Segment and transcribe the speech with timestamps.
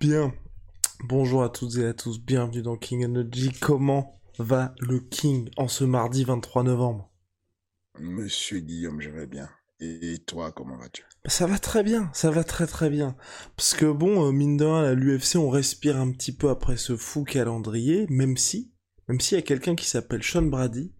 [0.00, 0.32] Bien.
[1.02, 3.50] Bonjour à toutes et à tous, bienvenue dans King Energy.
[3.60, 7.10] Comment va le King en ce mardi 23 novembre?
[7.98, 9.48] Monsieur Guillaume, je vais bien.
[9.80, 11.04] Et toi, comment vas-tu?
[11.26, 13.16] Ça va très bien, ça va très très bien.
[13.56, 16.76] Parce que bon, euh, mine de rien, à l'UFC, on respire un petit peu après
[16.76, 18.72] ce fou calendrier, même si,
[19.08, 20.92] même s'il y a quelqu'un qui s'appelle Sean Brady,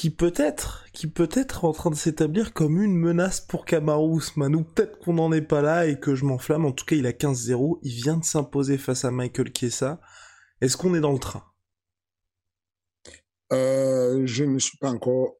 [0.00, 1.12] qui peut-être, qui
[1.62, 5.60] en train de s'établir comme une menace pour Kamaru Usman, peut-être qu'on n'en est pas
[5.60, 8.78] là et que je m'enflamme, en tout cas il a 15-0, il vient de s'imposer
[8.78, 10.00] face à Michael Chiesa.
[10.62, 11.44] Est-ce qu'on est dans le train?
[13.52, 15.34] Euh, Je ne suis pas encore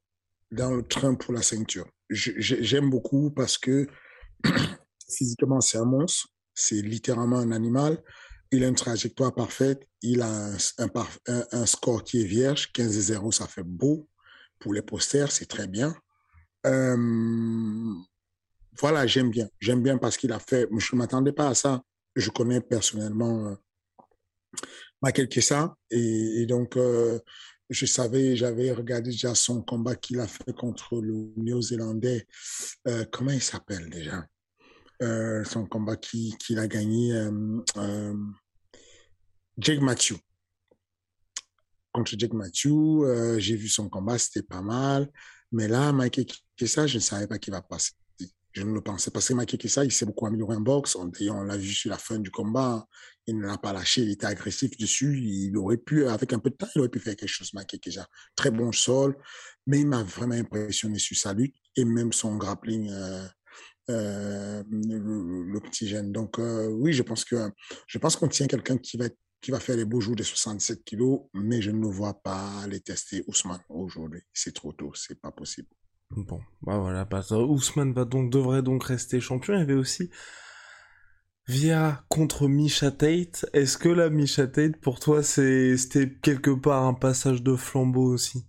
[0.50, 1.89] dans le train pour la ceinture.
[2.11, 3.89] J'aime beaucoup parce que
[5.08, 8.02] physiquement c'est un monstre, c'est littéralement un animal,
[8.50, 10.50] il a une trajectoire parfaite, il a
[11.27, 14.06] un score qui est vierge, 15-0 ça fait beau,
[14.61, 15.97] pour les posters, c'est très bien.
[16.66, 17.94] Euh,
[18.78, 19.48] voilà, j'aime bien.
[19.58, 20.69] J'aime bien parce qu'il a fait.
[20.78, 21.83] Je ne m'attendais pas à ça.
[22.14, 23.55] Je connais personnellement euh,
[25.02, 27.19] Michael Kessa et, et donc euh,
[27.70, 32.27] je savais, j'avais regardé déjà son combat qu'il a fait contre le Néo-Zélandais.
[33.12, 34.27] Comment il s'appelle déjà?
[35.45, 37.14] Son combat qu'il qui a gagné,
[39.56, 40.17] Jake Matthew
[41.92, 43.05] contre Jake Matthew.
[43.05, 45.11] Euh, j'ai vu son combat, c'était pas mal.
[45.52, 47.92] Mais là, Mike Kessa, je ne savais pas qui va passer.
[48.52, 49.14] Je ne le pensais pas.
[49.14, 50.96] parce que Mike Kessa, il s'est beaucoup amélioré en boxe.
[50.96, 52.84] On, on l'a vu sur la fin du combat.
[53.27, 54.02] Il ne l'a pas lâché.
[54.02, 55.20] Il était agressif dessus.
[55.23, 57.80] Il aurait pu, avec un peu de temps, il aurait pu faire quelque chose, Mike
[57.80, 58.06] Kessa.
[58.34, 59.17] Très bon sol.
[59.67, 62.90] Mais il m'a vraiment impressionné sur sa lutte et même son grappling.
[62.90, 63.27] Euh,
[63.90, 65.92] euh, le, petit.
[66.05, 67.50] Donc euh, oui, je pense que
[67.86, 70.23] je pense qu'on tient quelqu'un qui va être qui va faire les beaux jours des
[70.23, 74.20] 67 kilos, mais je ne vois pas les tester Ousmane aujourd'hui.
[74.33, 75.68] C'est trop tôt, c'est pas possible.
[76.11, 79.55] Bon, bah voilà, bah, Ousmane va donc, devrait donc rester champion.
[79.55, 80.11] Il y avait aussi
[81.50, 83.45] Via contre Misha Tate.
[83.52, 88.46] Est-ce que la Misha Tate, pour toi, c'était quelque part un passage de flambeau aussi?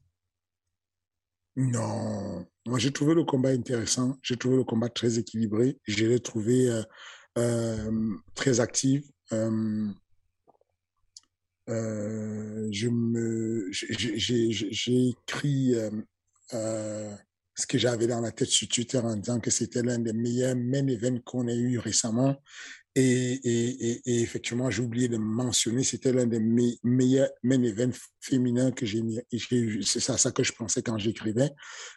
[1.55, 2.45] Non.
[2.67, 4.17] Moi, j'ai trouvé le combat intéressant.
[4.21, 5.79] J'ai trouvé le combat très équilibré.
[5.87, 6.83] Je l'ai trouvé euh,
[7.39, 9.03] euh, très actif.
[9.31, 9.87] Euh,
[11.69, 15.91] euh, je me, j'ai écrit euh,
[16.53, 17.15] euh,
[17.55, 20.55] ce que j'avais dans la tête sur Twitter en disant que c'était l'un des meilleurs
[20.55, 22.35] main events qu'on ait eu récemment.
[22.95, 27.63] Et, et, et, et effectivement, j'ai oublié de mentionner, c'était l'un des me meilleurs main
[27.63, 29.01] events féminins que j'ai.
[29.81, 31.51] C'est ça, ça que je pensais quand j'écrivais.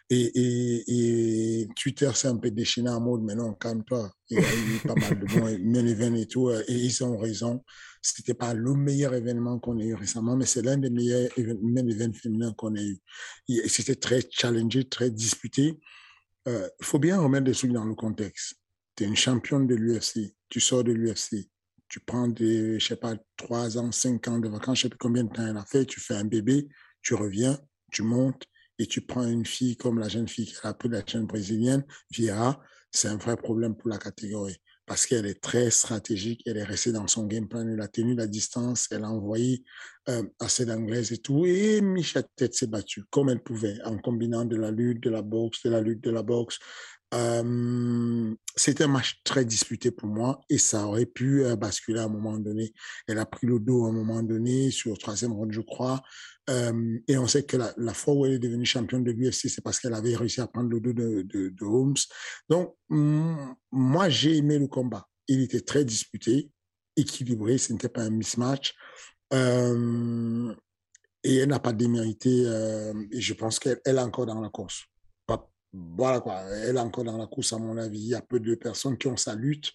[0.09, 4.09] Et, Twitter s'est un peu déchaîné en mode, mais non, calme-toi.
[4.29, 6.49] Il y a eu pas mal de bons main events et tout.
[6.49, 7.63] Et ils ont raison.
[8.01, 11.29] C'était pas le meilleur événement qu'on ait eu récemment, mais c'est l'un des meilleurs
[11.61, 12.95] main events féminins qu'on ait
[13.47, 13.67] eu.
[13.67, 15.77] C'était très challengé, très disputé.
[16.47, 18.55] Il euh, faut bien remettre des trucs dans le contexte.
[18.95, 21.49] Tu es une championne de l'UFC tu sors de l'UFC,
[21.87, 24.97] tu prends des, je sais pas, trois ans, cinq ans de vacances, je sais pas
[24.99, 26.67] combien de temps elle a fait, tu fais un bébé,
[27.01, 27.59] tu reviens,
[27.91, 28.43] tu montes
[28.79, 31.83] et tu prends une fille comme la jeune fille qui a pris la chaîne brésilienne,
[32.11, 32.61] Vieira,
[32.91, 36.91] c'est un vrai problème pour la catégorie parce qu'elle est très stratégique, elle est restée
[36.91, 39.63] dans son game plan, elle a tenu la distance, elle a envoyé
[40.09, 44.45] euh, assez d'anglaises et tout, et Micha Tête s'est battue comme elle pouvait, en combinant
[44.45, 46.59] de la lutte, de la boxe, de la lutte, de la boxe,
[47.15, 52.05] euh, c'était un match très disputé pour moi et ça aurait pu euh, basculer à
[52.05, 52.73] un moment donné.
[53.07, 56.01] Elle a pris le dos à un moment donné sur le troisième round, je crois.
[56.49, 59.63] Euh, et on sait que la, fois où elle est devenue championne de l'UFC, c'est
[59.63, 61.95] parce qu'elle avait réussi à prendre le dos de, Holmes.
[62.49, 65.07] Donc, moi, j'ai aimé le combat.
[65.27, 66.51] Il était très disputé,
[66.95, 68.75] équilibré, ce n'était pas un mismatch.
[69.31, 69.37] Et
[71.37, 72.43] elle n'a pas démérité.
[73.11, 74.85] Et je pense qu'elle est encore dans la course
[75.97, 77.99] voilà quoi, elle est encore dans la course à mon avis.
[77.99, 79.71] Il y a peu de personnes qui ont sa lutte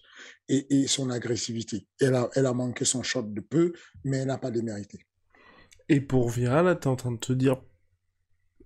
[0.49, 1.87] et, et son agressivité.
[1.99, 5.05] Elle a, elle a manqué son shot de peu, mais elle n'a pas démérité.
[5.89, 7.61] Et pour Vira, là, tu es en train de te dire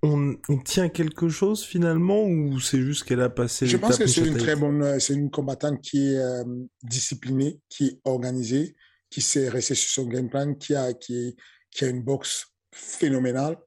[0.06, 4.26] on, tient quelque chose finalement ou c'est juste qu'elle a passé Je pense que c'est
[4.26, 6.44] une très bonne, euh, c'est une combattante qui est euh,
[6.84, 8.76] disciplinée, qui est organisée,
[9.10, 11.36] qui sait rester sur son game plan, qui a, qui,
[11.72, 13.58] qui a une boxe phénoménale.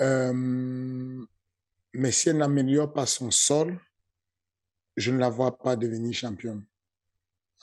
[0.00, 1.22] Euh,
[1.94, 3.78] mais si elle n'améliore pas son sol,
[4.96, 6.64] je ne la vois pas devenir championne.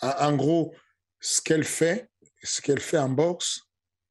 [0.01, 0.73] En, gros,
[1.19, 2.09] ce qu'elle fait,
[2.41, 3.61] ce qu'elle fait en boxe,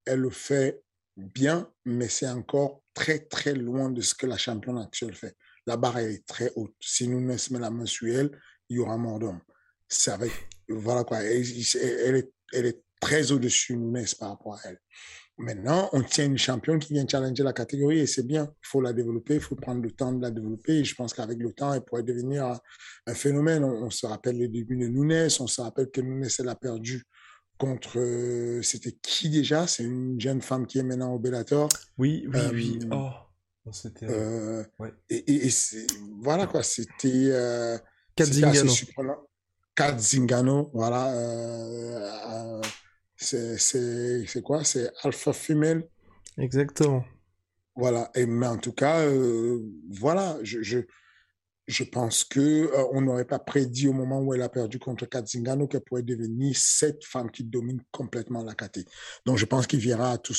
[0.05, 0.82] elle le fait
[1.17, 5.37] bien, mais c'est encore très, très loin de ce que la championne actuelle fait.
[5.67, 6.75] La barre est très haute.
[6.81, 8.31] Si nous met la main sur elle,
[8.69, 9.41] il y aura mort d'homme.
[9.88, 10.32] C'est avec,
[10.69, 11.23] voilà quoi.
[11.23, 14.81] Elle, est, elle est très au-dessus de Nunes par rapport à elle.
[15.38, 18.44] Maintenant, on tient une championne qui vient challenger la catégorie et c'est bien.
[18.44, 20.79] Il faut la développer, il faut prendre le temps de la développer.
[20.79, 22.58] Et je pense qu'avec le temps, elle pourrait devenir
[23.06, 23.62] un, phénomène.
[23.62, 27.05] On, se rappelle les débuts de Nunes, on se rappelle que Nunes, elle a perdu
[27.56, 28.00] contre.
[28.00, 29.69] Euh, c'était qui déjà?
[29.69, 31.69] C'est une jeune femme qui est maintenant au Bellator.
[31.99, 32.79] Oui, oui, oui.
[32.91, 34.06] Euh, oh, c'était.
[34.11, 34.64] Euh,
[35.08, 35.50] et, et,
[36.20, 37.29] voilà quoi, c'était.
[37.31, 37.79] Euh,
[38.17, 41.12] Kat Zingano, voilà.
[43.19, 44.65] C'est quoi?
[44.65, 45.88] C'est Alpha Female.
[46.38, 47.05] Exactement.
[47.75, 48.11] Voilà.
[48.15, 49.05] Et, mais en tout cas,
[49.91, 50.79] voilà, je, je,
[51.69, 55.05] je pense que euh, on n'aurait pas prédit au moment où elle a perdu contre
[55.05, 58.81] Katzingano qu'elle pourrait devenir cette femme qui domine complètement la KT.
[59.26, 60.32] Donc je pense qu'il viendra à tout,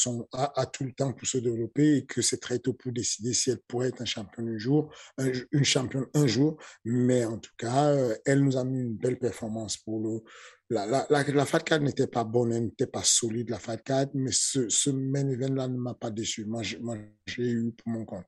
[0.84, 3.90] le temps pour se développer et que c'est très tôt pour décider si elle pourrait
[3.90, 4.92] être un champion un jour,
[5.52, 6.58] une championne un jour.
[6.84, 10.24] Mais en tout cas, euh, elle nous a mis une belle performance pour le.
[10.72, 13.78] La, la, la, la FAT 4 n'était pas bonne, elle n'était pas solide, la FAT
[13.78, 16.46] 4, mais ce, ce main event-là ne m'a pas déçu.
[16.46, 16.62] Moi,
[17.26, 18.26] j'ai eu pour mon compte.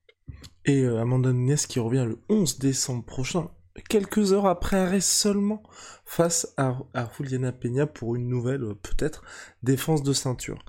[0.65, 3.49] Et euh, Amanda Nunes qui revient le 11 décembre prochain,
[3.89, 5.63] quelques heures après arrêt seulement,
[6.05, 6.77] face à,
[7.17, 9.23] Juliana Peña pour une nouvelle, euh, peut-être,
[9.63, 10.63] défense de ceinture.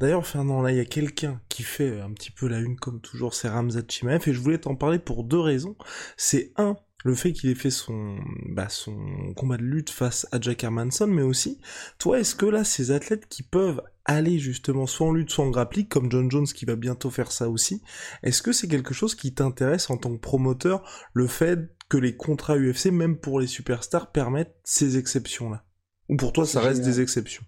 [0.00, 3.00] D'ailleurs, Fernand, là, il y a quelqu'un qui fait un petit peu la une comme
[3.00, 5.76] toujours, c'est Ramzat Chimaev, et je voulais t'en parler pour deux raisons.
[6.16, 6.76] C'est un,
[7.06, 8.18] le fait qu'il ait fait son,
[8.48, 11.60] bah, son combat de lutte face à Jack Hermanson, mais aussi,
[11.98, 15.50] toi, est-ce que là, ces athlètes qui peuvent aller justement soit en lutte, soit en
[15.50, 17.80] grappling, comme John Jones qui va bientôt faire ça aussi,
[18.24, 20.82] est-ce que c'est quelque chose qui t'intéresse en tant que promoteur,
[21.12, 25.64] le fait que les contrats UFC, même pour les superstars, permettent ces exceptions-là?
[26.08, 27.44] Ou pour toi, ça reste des exceptions?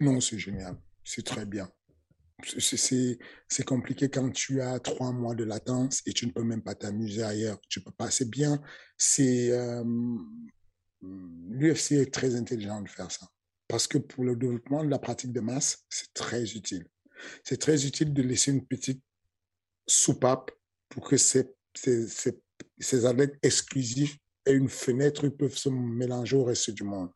[0.00, 0.78] Non, c'est génial.
[1.04, 1.68] C'est très bien.
[2.44, 6.74] C'est compliqué quand tu as trois mois de latence et tu ne peux même pas
[6.74, 7.58] t'amuser ailleurs.
[7.68, 8.10] Tu peux pas.
[8.10, 8.60] C'est bien.
[8.96, 9.84] C'est euh,
[11.02, 13.26] l'UFC est très intelligent de faire ça
[13.72, 16.86] parce que pour le développement de la pratique de masse, c'est très utile.
[17.42, 19.02] C'est très utile de laisser une petite
[19.86, 20.50] soupape
[20.90, 22.06] pour que ces, ces,
[22.78, 27.08] ces, athlètes exclusifs aient une fenêtre où ils peuvent se mélanger au reste du monde.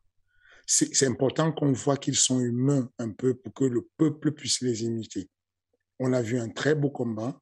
[0.69, 4.83] C'est important qu'on voit qu'ils sont humains un peu pour que le peuple puisse les
[4.83, 5.29] imiter.
[5.97, 7.41] On a vu un très beau combat,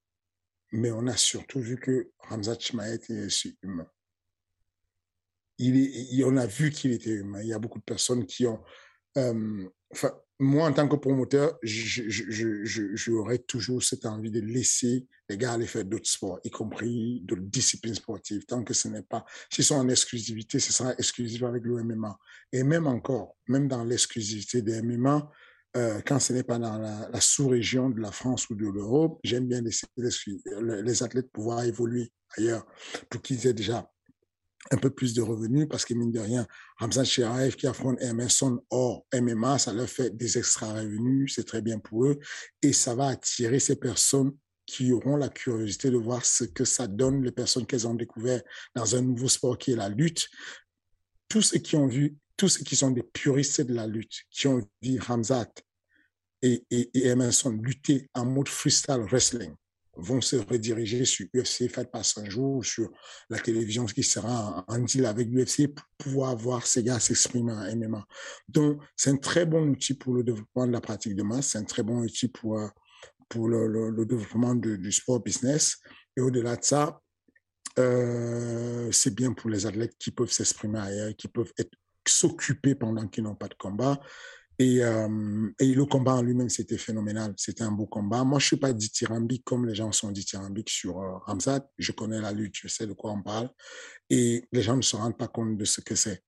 [0.71, 3.87] mais on a surtout vu que Ramzat Chimaet est aussi humain.
[5.57, 7.41] Il est, on a vu qu'il était humain.
[7.41, 8.63] Il y a beaucoup de personnes qui ont
[9.17, 9.69] euh,
[10.39, 15.85] moi, en tant que promoteur, j'aurais toujours cette envie de laisser les gars aller faire
[15.85, 19.87] d'autres sports, y compris d'autres disciplines sportives, tant que ce n'est pas, s'ils sont en
[19.87, 22.17] exclusivité, ce sera exclusif avec le MMA.
[22.51, 25.31] Et même encore, même dans l'exclusivité des MMA,
[25.77, 29.47] euh, quand ce n'est pas dans la, sous-région de la France ou de l'Europe, j'aime
[29.47, 32.65] bien laisser les, athlètes pouvoir évoluer ailleurs
[33.09, 33.89] pour qu'ils aient déjà
[34.71, 38.59] un peu plus de revenus parce que mine de rien, Ramzan Shiraev qui affronte Emerson
[38.69, 42.19] hors MMA, ça leur fait des extra revenus, c'est très bien pour eux
[42.61, 44.31] et ça va attirer ces personnes
[44.65, 48.41] qui auront la curiosité de voir ce que ça donne, les personnes qu'elles ont découvert
[48.75, 50.27] dans un nouveau sport qui est la lutte.
[51.27, 54.47] Tous ceux qui ont vu, tous ceux qui sont des puristes de la lutte, qui
[54.47, 55.51] ont vu Ramzat
[56.41, 59.53] et, et, et Emerson lutter en mode freestyle wrestling,
[59.97, 62.89] vont se rediriger sur UFC Fight Pass un jour, sur
[63.29, 67.75] la télévision qui sera en deal avec l'UFC pour pouvoir voir ces gars s'exprimer en
[67.75, 68.05] MMA.
[68.49, 71.57] Donc, c'est un très bon outil pour le développement de la pratique de masse, c'est
[71.57, 72.67] un très bon outil pour, euh,
[73.29, 75.77] pour le, le, développement du sport business.
[76.17, 77.01] Et au-delà de ça,
[77.77, 81.51] euh, c'est bien pour les athlètes qui peuvent s'exprimer ailleurs, qui peuvent
[82.07, 83.99] s'occuper pendant qu'ils n'ont pas de combat.
[84.57, 87.33] Et, euh, et, le combat en lui-même, c'était phénoménal.
[87.37, 88.23] C'était un beau combat.
[88.23, 91.59] Moi, je suis pas dithyrambique comme les gens sont dithyrambiques sur euh.
[91.77, 93.49] Je connais la lutte, je sais de quoi on parle.
[94.09, 96.23] Et les gens ne se rendent pas compte de ce que c'est.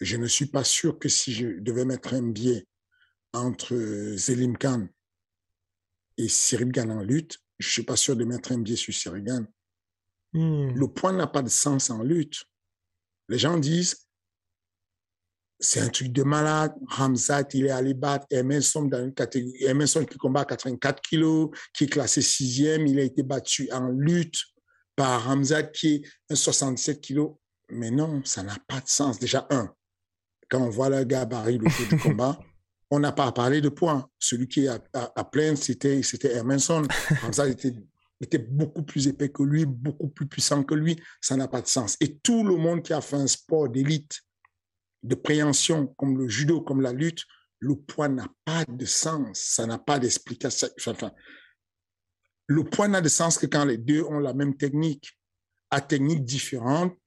[0.00, 2.66] Je ne suis pas sûr que si je devais mettre un biais
[3.32, 3.74] entre
[4.16, 4.88] Zelim Khan
[6.16, 9.24] et Cyril Gann en lutte, je suis pas sûr de mettre un biais sur Cyril
[9.24, 9.46] Gann.
[10.32, 10.72] Hmm.
[10.74, 12.44] Le point n'a pas de sens en lutte.
[13.28, 14.09] Les gens disent
[15.60, 16.74] c'est un truc de malade.
[16.88, 19.64] Ramzat, il est allé battre Emerson dans une catégorie.
[19.64, 22.86] Emerson qui combat à 84 kilos, qui est classé sixième.
[22.86, 24.38] Il a été battu en lutte
[24.96, 27.32] par Ramzat qui est un 67 kilos.
[27.68, 29.18] Mais non, ça n'a pas de sens.
[29.18, 29.70] Déjà, un,
[30.48, 32.40] quand on voit le gabarit le jour du combat,
[32.90, 34.08] on n'a pas à parler de points.
[34.18, 36.82] Celui qui est à, à, c'était, c'était Emerson.
[37.22, 37.74] Ramzat était,
[38.20, 40.98] était beaucoup plus épais que lui, beaucoup plus puissant que lui.
[41.20, 41.96] Ça n'a pas de sens.
[42.00, 44.22] Et tout le monde qui a fait un sport d'élite,
[45.02, 47.24] de préhension, comme le judo, comme la lutte,
[47.58, 49.38] le poids n'a pas de sens.
[49.38, 50.68] Ça n'a pas d'explication.
[52.46, 55.16] Le poids n'a de sens que quand les deux ont la même technique.
[55.70, 56.98] À technique différente,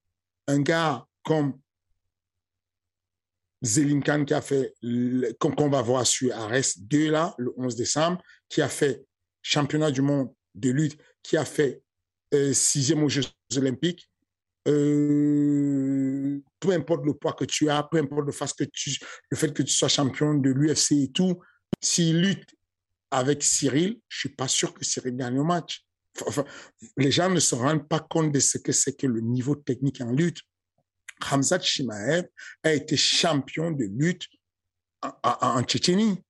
[0.47, 1.59] un gars comme
[3.63, 4.73] Zelinkan qui a fait,
[5.39, 9.03] qu'on va voir sur Ares 2 là, le 11 décembre, qui a fait
[9.41, 11.81] championnat du monde de lutte, qui a fait
[12.33, 13.23] euh, sixième aux Jeux
[13.57, 14.09] olympiques,
[14.67, 18.97] euh, peu importe le poids que tu as, peu importe le fait que tu,
[19.29, 21.41] le fait que tu sois champion de l'UFC et tout,
[21.81, 22.55] s'il lutte
[23.11, 25.85] avec Cyril, je suis pas sûr que Cyril gagne le match.
[26.97, 30.01] Les gens ne se rendent pas compte de ce que c'est que le niveau technique
[30.01, 30.39] en lutte.
[31.31, 32.25] Hamzat Shimaev
[32.63, 34.27] a été champion de lutte
[35.23, 36.21] en Tchétchénie.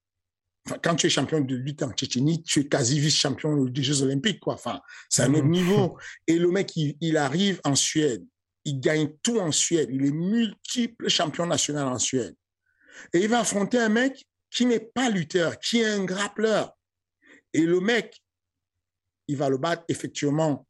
[0.65, 4.01] Enfin, quand tu es champion de lutte en Tchétchénie, tu es quasi vice-champion des Jeux
[4.01, 4.53] Olympiques, quoi.
[4.53, 5.98] Enfin, c'est un autre niveau.
[6.27, 8.25] Et le mec, il, il, arrive en Suède.
[8.63, 9.89] Il gagne tout en Suède.
[9.91, 12.36] Il est multiple champion national en Suède.
[13.13, 16.77] Et il va affronter un mec qui n'est pas lutteur, qui est un grappleur.
[17.53, 18.24] Et le mec,
[19.27, 20.67] il va le battre effectivement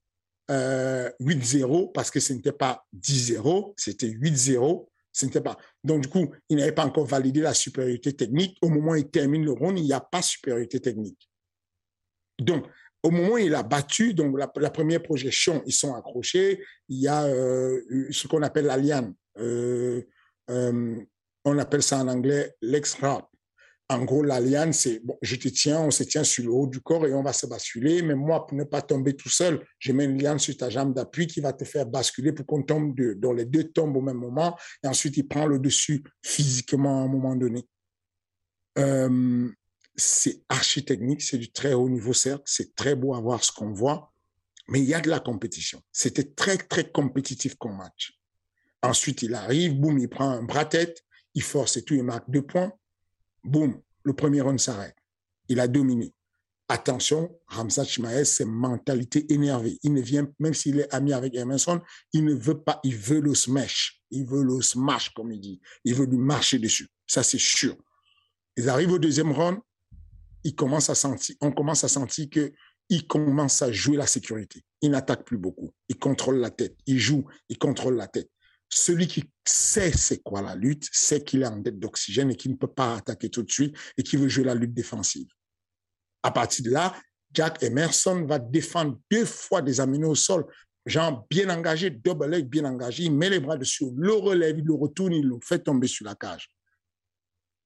[0.51, 4.88] euh, 8-0 parce que ce n'était pas 10-0, c'était 8-0.
[5.13, 5.58] Ce n'était pas.
[5.84, 8.58] Donc, du coup, il n'avait pas encore validé la supériorité technique.
[8.62, 11.29] Au moment où il termine le round, il n'y a pas supériorité technique.
[12.39, 12.65] Donc,
[13.03, 16.63] au moment où il a battu, donc la, première projection, ils sont accrochés.
[16.89, 19.13] Il y a euh, ce qu'on appelle la liane.
[19.38, 20.01] Euh,
[20.50, 20.96] euh,
[21.46, 23.27] on appelle ça en anglais l'ex-rap.
[23.90, 26.68] En gros, la liane, c'est bon, je te tiens, on se tient sur le haut
[26.68, 28.02] du corps et on va se basculer.
[28.02, 30.94] Mais moi, pour ne pas tomber tout seul, je mets une liane sur ta jambe
[30.94, 34.02] d'appui qui va te faire basculer pour qu'on tombe de, dont les deux tombent au
[34.02, 34.58] même moment.
[34.84, 37.68] Et ensuite, il prend le dessus physiquement à un moment donné.
[38.80, 39.52] Euh,
[39.96, 42.44] c'est archi technique, c'est du très haut niveau, certes.
[42.46, 44.13] C'est très beau à voir ce qu'on voit.
[44.70, 45.82] Mais il y a de la compétition.
[45.92, 48.18] C'était très, très compétitif comme match.
[48.82, 51.04] Ensuite, il arrive, boum, il prend un bras-tête,
[51.36, 52.72] il force et tout, il marque deux points
[53.43, 54.95] boum, le premier round s'arrête.
[55.50, 56.13] Il a dominé.
[56.69, 59.77] Attention, Ramzat Chimaez, c'est mentalité énervée.
[59.83, 61.81] Il ne vient, même s'il est ami avec Emerson,
[62.13, 64.01] il ne veut pas, il veut le smash.
[64.12, 65.62] Il veut le smash, comme il dit.
[65.83, 66.88] Il veut lui marcher dessus.
[67.05, 67.75] Ça, c'est sûr.
[68.55, 69.59] Ils arrivent au deuxième round,
[70.43, 72.53] il commence à sentir, on commence à sentir que
[72.89, 74.62] il commence à jouer la sécurité.
[74.81, 75.73] Il n'attaque plus beaucoup.
[75.89, 76.75] Il contrôle la tête.
[76.85, 78.29] Il joue, il contrôle la tête.
[78.75, 82.51] Celui qui sait c'est quoi la lutte, sait qu'il est en dette d'oxygène et qu'il
[82.51, 85.27] ne peut pas attaquer tout de suite et qui veut jouer la lutte défensive.
[86.24, 86.96] À partir de là,
[87.32, 90.46] Jack Emerson va défendre deux fois des aminés au sol.
[90.86, 94.74] Genre bien engagé, double leg bien engagé, il met les bras dessus, le relève, le
[94.74, 96.50] retourne, il le fait tomber sur la cage.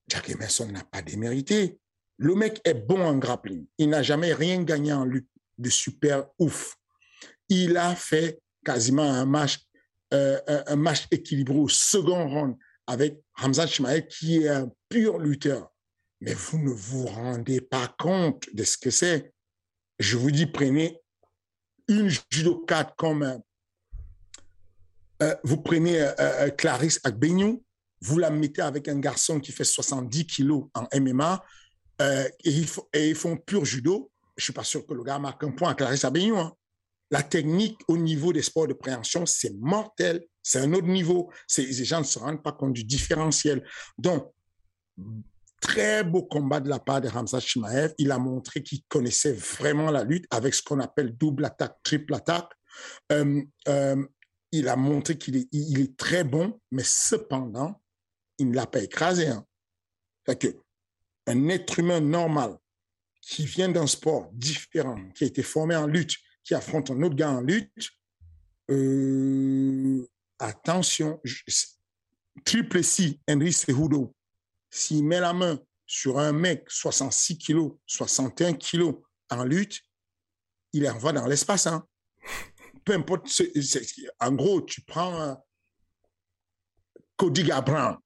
[0.07, 1.79] Jack Emerson n'a pas démérité.
[2.17, 3.65] Le mec est bon en grappling.
[3.77, 6.75] Il n'a jamais rien gagné en lutte de super ouf.
[7.49, 9.59] Il a fait quasiment un match
[10.11, 12.55] un match équilibré au second round
[12.87, 15.71] avec Hamza Chimael qui est un pur lutteur.
[16.21, 19.33] Mais vous ne vous rendez pas compte de ce que c'est.
[19.99, 20.99] Je vous dis, prenez
[21.87, 23.37] une judo 4 comme euh,
[25.23, 27.63] euh, vous prenez euh, Clarisse Agbenyou,
[28.01, 31.43] vous la mettez avec un garçon qui fait 70 kilos en MMA
[31.99, 34.11] et ils, et, ils font pur judo.
[34.35, 36.37] Je suis pas sûr que le gars marque un point à Clarisse Agbenyou.
[36.37, 36.53] Hein.
[37.09, 40.25] La technique au niveau des sports de préhension, c'est mortel.
[40.43, 41.31] C'est un autre niveau.
[41.57, 43.65] Les gens ne se rendent pas compte du différentiel.
[43.97, 44.33] Donc,
[45.61, 47.93] très beau combat de la part de Ramzat Chimaev.
[47.97, 52.13] Il a montré qu'il connaissait vraiment la lutte avec ce qu'on appelle double attaque, triple
[52.13, 52.51] attaque.
[53.11, 54.05] Euh, euh,
[54.51, 57.81] il a montré qu'il est, très bon, mais cependant,
[58.37, 59.27] il ne l'a pas écrasé.
[59.27, 59.45] Hein.
[60.39, 60.47] que
[61.27, 62.57] un être humain normal
[63.21, 66.15] qui vient d'un sport différent, qui a été formé en lutte,
[66.47, 67.91] qui affronte un autre gars en lutte,
[68.71, 70.07] euh,
[70.39, 71.21] attention,
[72.45, 74.15] triple C, Henry Cejudo,
[74.69, 78.95] s'il met la main sur un mec 66 kilos, 61 kilos
[79.29, 79.81] en lutte,
[80.71, 81.67] il envoie dans l'espace.
[81.67, 81.85] Hein.
[82.85, 83.29] Peu importe,
[84.21, 85.35] en gros, tu prends euh,
[87.17, 87.97] Cody Gabran,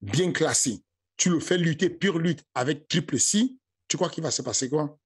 [0.00, 0.82] bien classé,
[1.16, 4.68] tu le fais lutter pure lutte avec triple C, tu crois qu'il va se passer
[4.68, 4.98] quoi?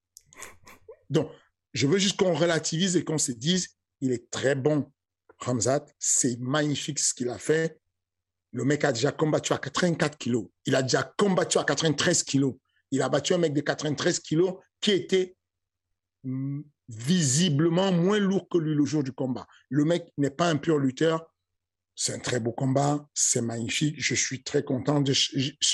[1.11, 1.31] Donc,
[1.73, 4.91] je veux juste qu'on relativise et qu'on se dise, il est très bon,
[5.39, 7.81] Ramzat, c'est magnifique ce qu'il a fait,
[8.53, 10.47] Le mec a déjà combattu à 84 kilos.
[10.65, 12.55] Il a déjà combattu à 93 kilos.
[12.91, 15.37] Il a battu un mec de 93 kilos qui était
[16.25, 19.47] mm, visiblement moins lourd que lui le jour du combat.
[19.69, 21.31] Le mec n'est pas un pur lutteur.
[21.99, 23.97] C'est un très beau combat, c'est magnifique.
[23.99, 25.03] Je suis très content.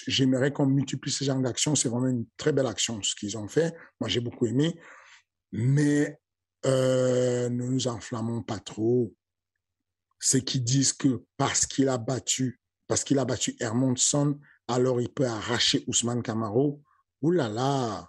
[0.07, 1.75] J'aimerais qu'on multiplie ce genre d'actions.
[1.75, 3.75] C'est vraiment une très belle action ce qu'ils ont fait.
[4.01, 4.79] Moi, j'ai beaucoup aimé.
[5.53, 6.19] Mais
[6.67, 9.15] euh, ne nous enflammons pas trop.
[10.19, 15.09] C'est qui disent que parce qu'il a battu, parce qu'il a battu Hermondson, alors il
[15.09, 16.83] peut arracher Ousmane Camaro.
[17.23, 18.09] Ouh là là,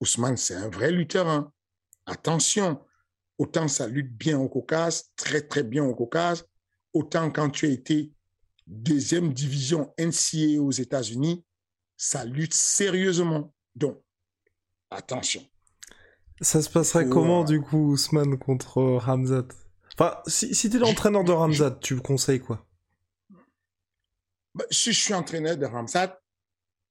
[0.00, 1.28] Ousmane, c'est un vrai lutteur.
[1.28, 1.52] Hein.
[2.06, 2.84] Attention,
[3.38, 6.46] autant ça lutte bien au Caucase, très très bien au Caucase,
[6.92, 8.12] autant quand tu as été
[8.66, 11.44] deuxième division NCA aux États-Unis,
[11.96, 13.54] ça lutte sérieusement.
[13.74, 14.02] Donc,
[14.90, 15.46] attention.
[16.42, 19.46] Ça se passerait comment, du coup, Ousmane contre Ramzat?
[19.94, 22.66] Enfin, si, si tu es l'entraîneur de Ramzat, tu conseilles quoi?
[24.54, 26.20] Bah, Si je suis entraîneur de Ramzat,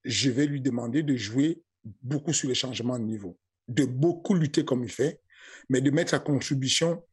[0.04, 1.62] je vais lui demander de jouer
[2.02, 5.20] beaucoup sur les changements de niveau, de beaucoup lutter comme il fait,
[5.68, 7.04] mais de mettre à contribution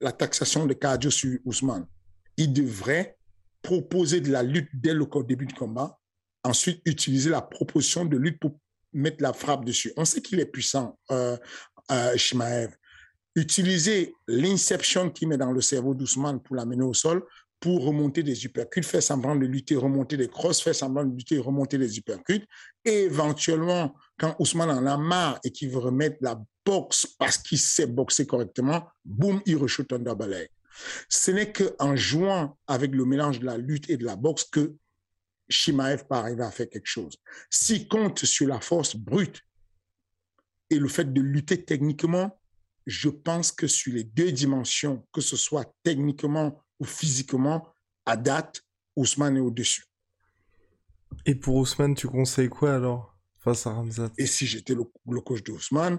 [0.00, 1.86] la taxation de cardio sur Ousmane.
[2.36, 3.16] Il devrait
[3.62, 5.98] proposer de la lutte dès le début du combat,
[6.42, 8.60] ensuite utiliser la proposition de lutte pour
[8.94, 9.92] mettre la frappe dessus.
[9.96, 11.36] On sait qu'il est puissant, euh,
[11.90, 12.74] euh, Shimaev.
[13.36, 17.24] Utiliser l'inception qu'il met dans le cerveau d'Ousmane pour l'amener au sol,
[17.58, 21.38] pour remonter des uppercuts, faire semblant de lutter, remonter des crosses, faire semblant de lutter,
[21.38, 22.46] remonter des uppercuts.
[22.84, 27.58] Et éventuellement, quand Ousmane en a marre et qu'il veut remettre la boxe parce qu'il
[27.58, 30.48] sait boxer correctement, boum, il rechute un double leg.
[31.08, 34.74] Ce n'est qu'en jouant avec le mélange de la lutte et de la boxe que
[35.48, 37.16] Shimaev peut arriver à faire quelque chose.
[37.50, 39.42] S'il compte sur la force brute
[40.70, 42.40] et le fait de lutter techniquement,
[42.86, 47.66] je pense que sur les deux dimensions, que ce soit techniquement ou physiquement,
[48.06, 48.62] à date,
[48.96, 49.84] Ousmane est au-dessus.
[51.26, 54.10] Et pour Ousmane, tu conseilles quoi alors face à Ramzat?
[54.18, 55.98] Et si j'étais le, coach de Ousmane,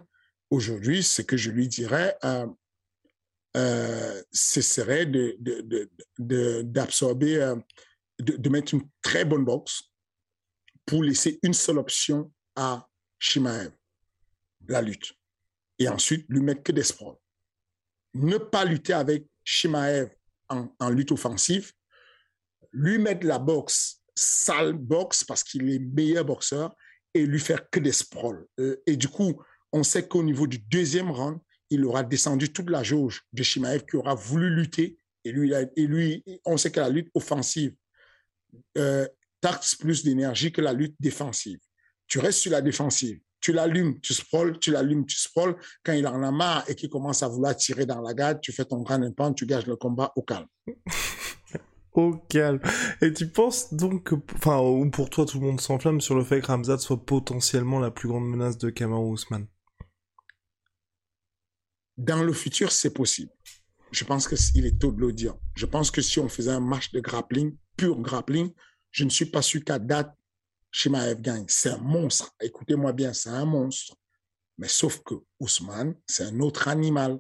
[0.50, 2.48] aujourd'hui, ce que je lui dirais, euh,
[3.56, 5.06] euh, ce serait
[6.18, 7.62] d'absorber, de, euh, de,
[8.20, 9.84] de, mettre une très bonne boxe
[10.86, 12.88] pour laisser une seule option à
[13.20, 13.72] Shimaev,
[14.68, 15.14] la lutte.
[15.80, 17.18] Et ensuite, lui mettre que des sprawls.
[18.14, 20.10] Ne pas lutter avec Shimaev
[20.50, 21.72] en, lutte offensive,
[22.72, 26.76] lui mettre la boxe, sale boxe, parce qu'il est meilleur boxeur,
[27.14, 28.46] et lui faire que des sprawls.
[28.60, 32.70] Euh, et du coup, on sait qu'au niveau du deuxième round, il aura descendu toute
[32.70, 34.98] la jauge de Shimaev qui aura voulu lutter.
[35.24, 37.76] Et lui, et lui on sait que la lutte offensive
[38.78, 39.08] euh,
[39.42, 41.60] taxe plus d'énergie que la lutte défensive.
[42.08, 43.20] Tu restes sur la défensive.
[43.42, 45.56] Tu l'allumes, tu sprawls, tu l'allumes, tu sprawls.
[45.84, 48.52] Quand il en a marre et qu'il commence à vouloir tirer dans la garde, tu
[48.52, 50.48] fais ton grand impact, tu gages le combat au calme.
[51.94, 52.60] au calme.
[53.02, 56.24] Et tu penses donc que, enfin, ou pour toi, tout le monde s'enflamme sur le
[56.24, 59.48] fait que Ramzat soit potentiellement la plus grande menace de Kamaru Usman
[61.98, 63.32] dans le futur, c'est possible.
[63.92, 65.36] Je pense qu'il est tôt de le dire.
[65.56, 68.52] Je pense que si on faisait un match de grappling, pur grappling,
[68.92, 70.14] je ne suis pas sûr qu'à date,
[70.72, 71.46] Shimaev gagne.
[71.48, 72.34] C'est un monstre.
[72.42, 73.96] Écoutez-moi bien, c'est un monstre.
[74.58, 77.20] Mais sauf que Ousmane, c'est un autre animal.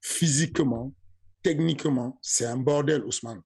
[0.00, 0.94] Physiquement,
[1.42, 3.42] techniquement, c'est un bordel, Ousmane.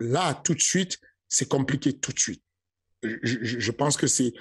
[0.00, 0.98] Là, tout de suite,
[1.28, 2.42] c'est compliqué tout de suite.
[3.02, 4.32] Je, pense que c'est,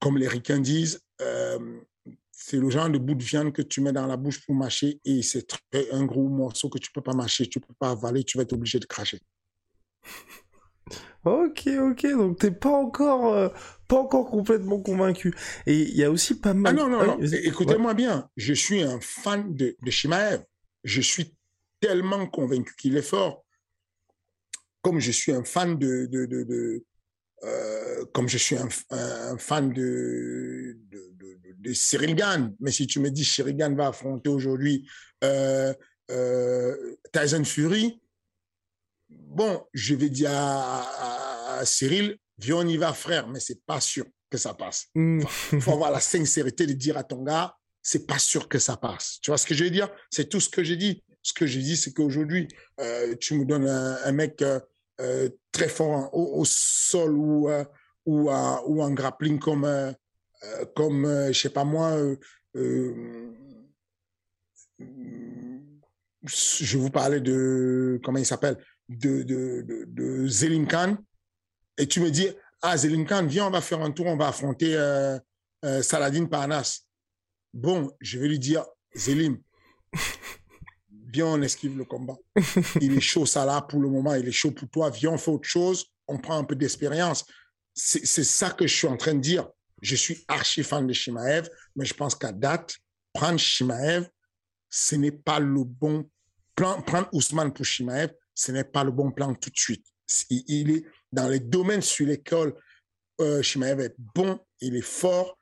[0.00, 1.80] comme les ricains disent, euh,
[2.30, 5.00] c'est le genre de bout de viande que tu mets dans la bouche pour mâcher
[5.04, 5.46] et c'est
[5.92, 8.52] un gros morceau que tu peux pas mâcher, tu peux pas avaler, tu vas être
[8.52, 9.20] obligé de cracher.
[11.24, 13.48] Ok, ok, donc t'es pas encore, euh,
[13.88, 15.34] pas encore complètement convaincu.
[15.66, 16.74] Et il y a aussi pas mal.
[16.74, 17.22] Ah non, non, non.
[17.22, 20.44] Écoutez-moi bien, je suis un fan de, de Shimaev.
[20.84, 21.34] Je suis
[21.80, 23.44] tellement convaincu qu'il est fort.
[24.82, 26.84] Comme je suis un fan de, de, de,
[27.44, 28.68] euh, comme je suis un,
[29.38, 32.54] fan de, de, Cyril Gann.
[32.60, 34.88] Mais si tu me dis Cyril Gann va affronter aujourd'hui
[35.24, 35.74] euh,
[37.12, 38.00] Tyson Fury,
[39.28, 44.04] bon, je vais dire à, Cyril, viens, on y va, frère, mais c'est pas sûr
[44.30, 44.86] que ça passe.
[44.94, 45.60] Il mm.
[45.60, 49.18] faut avoir la sincérité de dire à ton gars, c'est pas sûr que ça passe.
[49.22, 49.88] Tu vois ce que je veux dire?
[50.10, 51.02] C'est tout ce que j'ai dit.
[51.22, 52.48] Ce que j'ai dit, c'est qu'aujourd'hui,
[53.20, 54.42] tu me donnes un, mec
[55.00, 57.64] euh, très fort au, sol ou, euh,
[58.06, 59.92] ou, ou en grappling comme, euh,
[60.74, 61.96] comme je sais pas moi,
[66.24, 68.58] je vous parlais de, comment il s'appelle,
[68.88, 70.96] de, de, de, de Zelim Khan,
[71.76, 72.28] et tu me dis,
[72.62, 74.76] ah, Zelim Khan, viens, on va faire un tour, on va affronter
[75.82, 76.80] Saladin Parnas.
[77.54, 79.38] Bon, je vais lui dire, Zelim,
[81.12, 82.16] viens, on esquive le combat.
[82.80, 85.18] il est chaud, ça là, pour le moment, il est chaud pour toi, viens, on
[85.18, 87.24] fait autre chose, on prend un peu d'expérience.
[87.74, 89.48] C'est ça que je suis en train de dire.
[89.80, 92.76] Je suis archi fan de Shimaev, mais je pense qu'à date,
[93.12, 94.08] prendre Shimaev,
[94.68, 96.10] ce n'est pas le bon
[96.56, 96.82] plan.
[96.82, 99.84] Prendre Ousmane pour Shimaev, ce n'est pas le bon plan tout de suite.
[100.30, 102.54] Il est dans les domaines sur lesquels
[103.20, 105.36] euh, Shimaev est bon, il est fort.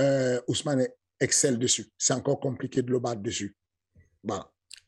[0.00, 0.88] Euh, Ousmane
[1.20, 1.92] excelle dessus.
[1.96, 3.56] C'est encore compliqué de le battre dessus.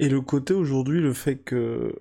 [0.01, 1.95] Et le côté aujourd'hui, le fait que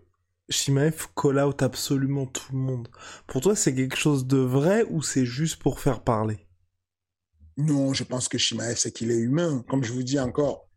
[0.50, 2.88] Shimaev call out absolument tout le monde,
[3.28, 6.48] pour toi, c'est quelque chose de vrai ou c'est juste pour faire parler?
[7.58, 9.63] Non, je pense que Shimaev, c'est qu'il est humain.
[9.70, 10.68] Comme je vous dis encore,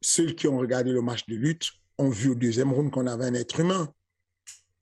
[0.00, 3.26] ceux qui ont regardé le match de lutte ont vu au deuxième round qu'on avait
[3.26, 3.92] un être humain.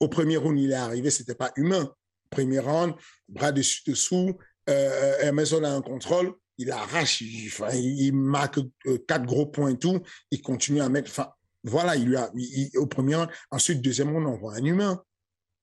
[0.03, 1.89] Au premier round, il est arrivé, c'était pas humain.
[2.29, 2.93] Premier round,
[3.29, 4.37] bras dessus-dessous,
[4.69, 10.01] euh, Amazon a un contrôle, il arrache, il, marque euh, quatre gros points et tout,
[10.29, 11.29] il continue à mettre, enfin,
[11.63, 12.29] voilà, il lui a,
[12.75, 15.01] au premier round, ensuite, deuxième round, on voit un humain.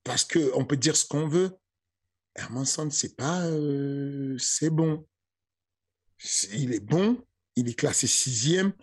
[0.03, 1.51] Parce que on peut dire ce qu'on veut.
[2.33, 5.05] Hermanson, c'est pas, euh, c'est bon.
[6.51, 7.23] Il est bon,
[7.55, 8.73] il est classé sixième,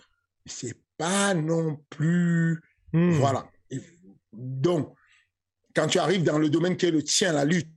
[0.47, 3.11] c'est pas non plus, hmm.
[3.11, 3.51] voilà.
[4.33, 4.94] donc,
[5.79, 7.69] quand tu arrives dans le domaine qui est le tien, la lutte,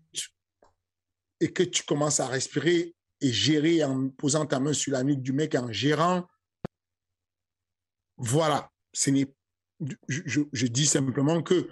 [1.39, 5.21] et que tu commences à respirer et gérer en posant ta main sur la nuque
[5.21, 6.27] du mec, en gérant,
[8.17, 8.71] voilà.
[8.91, 9.31] Ce n'est,
[10.07, 11.69] je, dis simplement que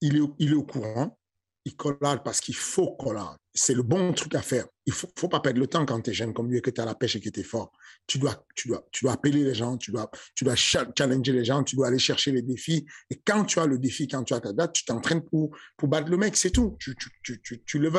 [0.00, 1.16] il est, au courant,
[1.64, 3.38] il collade parce qu'il faut collade.
[3.56, 4.66] C'est le bon truc à faire.
[4.84, 6.70] Il faut, faut pas perdre le temps quand tu es jeune comme lui et que
[6.70, 7.72] tu as la pêche et que tu es fort.
[8.06, 11.44] Tu dois, tu, dois, tu dois appeler les gens, tu dois, tu dois challenger les
[11.44, 12.84] gens, tu dois aller chercher les défis.
[13.10, 15.88] Et quand tu as le défi, quand tu as ta date, tu t'entraînes pour, pour
[15.88, 16.76] battre le mec, c'est tout.
[16.80, 17.90] Tu, tu, tu, tu,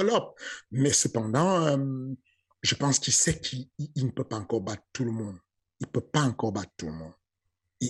[0.72, 2.14] Mais cependant, euh,
[2.62, 5.38] je pense qu'il sait qu'il ne peut pas encore battre tout le monde.
[5.80, 7.14] Il peut pas encore battre tout le monde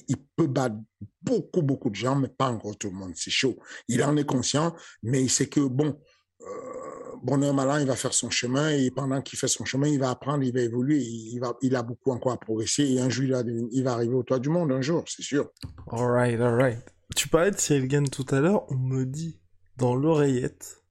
[0.08, 0.76] il, peut battre
[1.22, 3.14] beaucoup, beaucoup de gens, mais pas encore tout le monde.
[3.16, 3.58] C'est chaud.
[3.88, 6.00] Il en est conscient, mais il sait que, bon,
[6.42, 10.00] euh, bonheur malin, il va faire son chemin et pendant qu'il fait son chemin, il
[10.00, 13.10] va apprendre, il va évoluer, il, va, il a beaucoup encore à progresser et un
[13.10, 15.52] jour, il va, il va arriver au toit du monde un jour, c'est sûr.
[15.92, 16.80] All right, all right.
[17.16, 19.40] Tu parlais de Cyril Gann tout à l'heure, on me dit
[19.78, 20.82] dans l'oreillette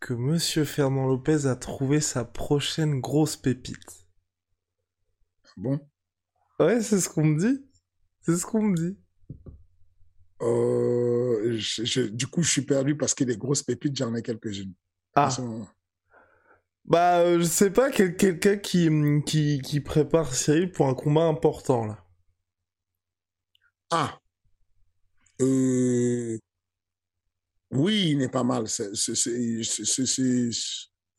[0.00, 4.06] que Monsieur Fernand Lopez a trouvé sa prochaine grosse pépite.
[5.56, 5.80] Bon?
[6.60, 7.64] Ouais, c'est ce qu'on me dit.
[8.20, 8.98] C'est ce qu'on me dit.
[10.42, 11.58] Euh,
[12.12, 14.74] du coup, je suis perdu parce que des grosses pépites, j'en ai quelques-unes.
[15.14, 15.28] Ah.
[16.84, 18.88] Bah, euh, je sais pas, quelqu'un qui,
[19.26, 22.04] qui, qui prépare Cyril pour un combat important, là.
[23.90, 24.18] Ah.
[25.40, 26.38] Euh...
[27.70, 28.64] Oui, il est pas mal.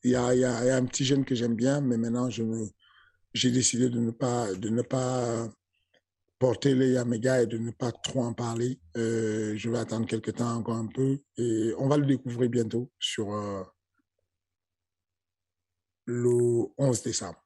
[0.02, 2.42] Il y a, y, y a, un petit jeune que j'aime bien, mais maintenant, je
[3.32, 5.48] j'ai décidé de ne pas, de ne pas
[6.40, 8.80] porter les Yaméga et de ne pas trop en parler.
[8.96, 12.90] Euh, je vais attendre quelques temps encore un peu et on va le découvrir bientôt
[12.98, 13.62] sur euh,
[16.06, 17.44] le 11 décembre.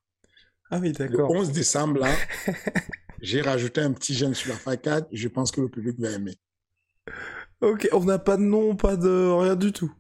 [0.71, 1.33] Ah oui, d'accord.
[1.33, 2.15] Le 11 décembre, là,
[3.21, 5.09] j'ai rajouté un petit jeune sur la facade.
[5.11, 6.37] Je pense que le public va aimer.
[7.61, 9.93] Ok, on n'a pas de nom, pas de rien du tout.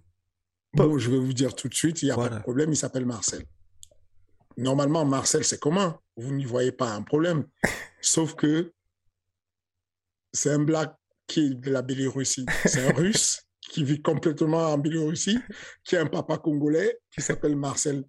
[0.73, 2.77] Bon, je vais vous dire tout de suite, il n'y a pas de problème, il
[2.77, 3.45] s'appelle Marcel.
[4.57, 7.45] Normalement, Marcel, c'est comment Vous n'y voyez pas un problème.
[8.01, 8.73] Sauf que
[10.35, 10.94] c'est un black
[11.27, 12.44] qui est de la Biélorussie.
[12.66, 15.38] C'est un russe qui vit complètement en Biélorussie,
[15.85, 18.05] qui a un papa congolais qui s'appelle Marcel.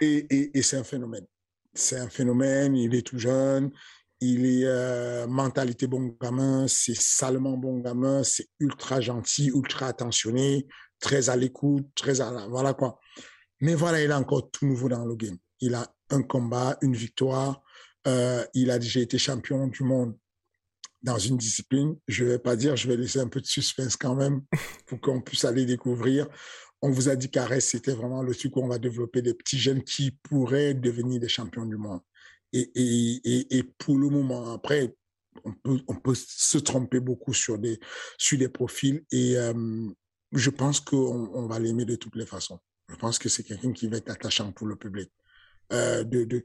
[0.00, 1.26] Et, c'est un phénomène.
[1.72, 3.72] C'est un phénomène, il est tout jeune,
[4.20, 10.68] il est euh, mentalité bon gamin, c'est salement bon gamin, c'est ultra gentil, ultra attentionné,
[11.00, 13.00] très à l'écoute, très à voilà quoi.
[13.60, 15.38] Mais voilà, il est encore tout nouveau dans le game.
[15.60, 17.62] Il a un combat, une victoire.
[18.06, 20.14] Euh, il a déjà été champion du monde
[21.04, 21.96] dans une discipline.
[22.08, 24.42] Je vais pas dire, je vais laisser un peu de suspense quand même
[24.86, 26.26] pour qu'on puisse aller découvrir.
[26.82, 29.58] On vous a dit qu'Arès, c'était vraiment le truc où on va développer des petits
[29.58, 32.00] jeunes qui pourraient devenir des champions du monde.
[32.52, 34.94] Et, et, et, pour le moment, après,
[35.44, 37.80] on peut, on peut se tromper beaucoup sur des,
[38.16, 39.88] sur des profils et euh,
[40.32, 42.60] je pense qu'on on va l'aimer de toutes les façons.
[42.88, 45.10] Je pense que c'est quelqu'un qui va être attachant pour le public.
[45.72, 46.44] Euh, de, de,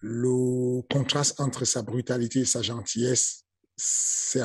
[0.00, 3.44] Le contraste entre sa brutalité et sa gentillesse,
[3.76, 4.40] c'est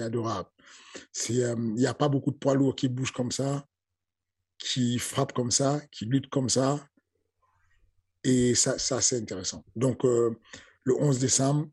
[0.00, 0.48] adorable.
[1.28, 3.66] Il n'y a pas beaucoup de poids lourds qui bougent comme ça,
[4.58, 6.86] qui frappent comme ça, qui luttent comme ça.
[8.24, 9.64] Et ça, c'est intéressant.
[9.76, 10.38] Donc, le
[10.86, 11.68] 11 décembre,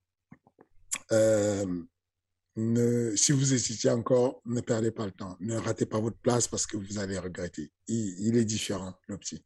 [2.56, 5.36] ne, si vous hésitez encore, ne perdez pas le temps.
[5.40, 7.72] Ne ratez pas votre place parce que vous allez regretter.
[7.88, 9.44] Il, est différent, le petit.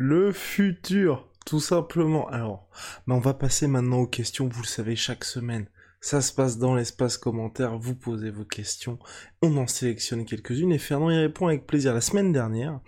[0.00, 2.28] Le futur, tout simplement.
[2.28, 2.68] Alors,
[3.08, 4.48] mais on va passer maintenant aux questions.
[4.48, 5.66] Vous le savez, chaque semaine,
[6.00, 7.76] ça se passe dans l'espace commentaire.
[7.76, 9.00] Vous posez vos questions.
[9.42, 11.94] On en sélectionne quelques-unes et Fernand y répond avec plaisir.
[11.94, 12.78] La semaine dernière,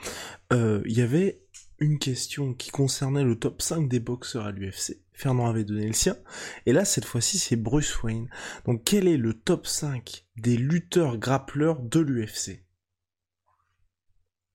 [0.53, 1.43] euh, il y avait
[1.81, 5.03] une question qui concernait le top 5 des boxeurs à l'UFC.
[5.13, 6.17] Fernand avait donné le sien.
[6.65, 8.29] Et là, cette fois-ci, c'est Bruce Wayne.
[8.67, 12.65] Donc, quel est le top 5 des lutteurs grappleurs de l'UFC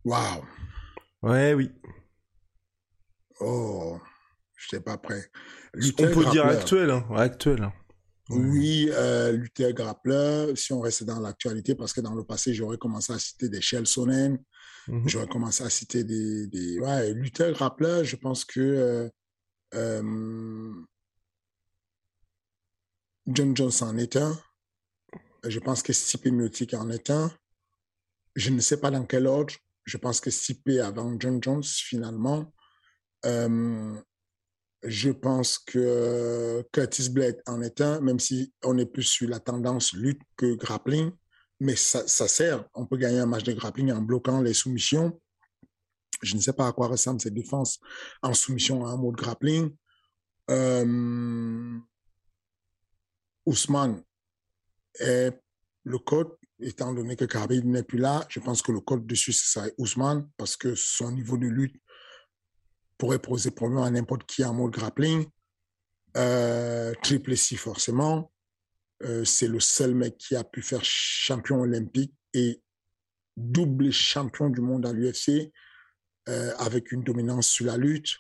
[0.06, 0.46] Waouh
[1.22, 1.74] Ouais, oui.
[3.40, 4.00] Oh,
[4.56, 5.30] je sais pas prêt.
[6.00, 7.06] On peut dire actuel, hein.
[7.16, 7.64] actuel.
[7.64, 7.74] Hein.
[8.30, 12.78] Oui, euh, lutteur grappleur, si on reste dans l'actualité, parce que dans le passé, j'aurais
[12.78, 14.40] commencé à citer des Shell Sonnen,
[14.88, 15.08] mhm.
[15.08, 19.10] j'aurais commencé à citer des, des ouais, lutteurs grappleurs, je pense que euh,
[19.76, 20.74] euh,
[23.28, 24.38] John Jones en est un.
[25.48, 27.32] Je pense que Stipe Miotic en est un.
[28.36, 29.54] Je ne sais pas dans quel ordre.
[29.84, 32.52] Je pense que Stipe avant John Jones, finalement.
[33.26, 33.96] Euh,
[34.84, 39.40] je pense que Curtis Blade en est un, même si on est plus sur la
[39.40, 41.12] tendance lutte que grappling.
[41.60, 42.68] Mais ça, sert.
[42.74, 45.20] On peut gagner un match de grappling en bloquant les soumissions.
[46.22, 47.80] Je ne sais pas à quoi ressemble cette défense
[48.22, 49.74] en soumission à un mode grappling.
[50.50, 51.80] Euh,
[53.46, 54.04] Ousmane
[55.00, 55.40] est
[55.84, 59.34] le code, étant donné que Khabib n'est plus là, je pense que le code dessus,
[59.34, 61.76] c'est Ousmane, parce que son niveau de lutte
[62.98, 65.26] pourrait poser problème à n'importe qui en mode grappling.
[66.18, 68.32] Euh, triple C, forcément.
[69.04, 72.62] Euh, c'est le seul mec qui a pu faire champion olympique et
[73.36, 75.52] double champion du monde à l'UFC.
[76.28, 78.18] Euh, avec une dominance sur la lutte.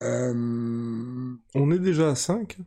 [0.00, 2.58] On est déjà à 5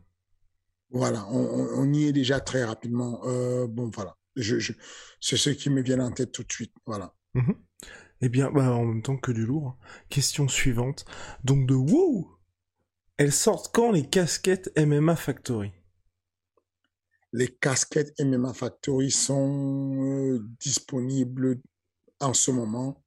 [0.90, 3.22] Voilà, on, y est déjà très rapidement.
[3.66, 4.16] Bon, voilà.
[4.36, 4.72] Je,
[5.18, 6.74] c'est ce qui me vient en tête tout de suite.
[6.84, 7.14] Voilà.
[7.32, 7.54] Mhm.
[8.20, 9.76] Eh bien, bah, en même temps que du lourd.
[10.08, 11.04] Question suivante.
[11.44, 12.38] Donc de WOW
[13.16, 15.72] Elles sortent quand les casquettes MMA Factory?
[17.32, 21.60] Les casquettes MMA Factory sont disponibles
[22.20, 23.02] en ce moment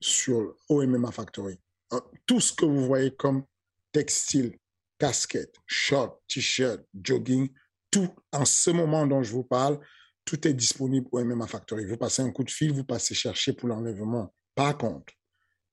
[0.00, 1.58] sur OMMA Factory.
[1.92, 3.44] Euh, tout ce que vous voyez comme
[3.92, 4.58] textile,
[4.98, 7.48] casquette, short, t-shirt, jogging,
[7.90, 9.80] tout en ce moment dont je vous parle,
[10.24, 11.86] tout est disponible au MMA Factory.
[11.86, 14.32] Vous passez un coup de fil, vous passez chercher pour l'enlèvement.
[14.60, 15.14] Par contre,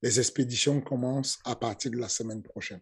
[0.02, 2.80] les expéditions commencent à partir de la semaine prochaine.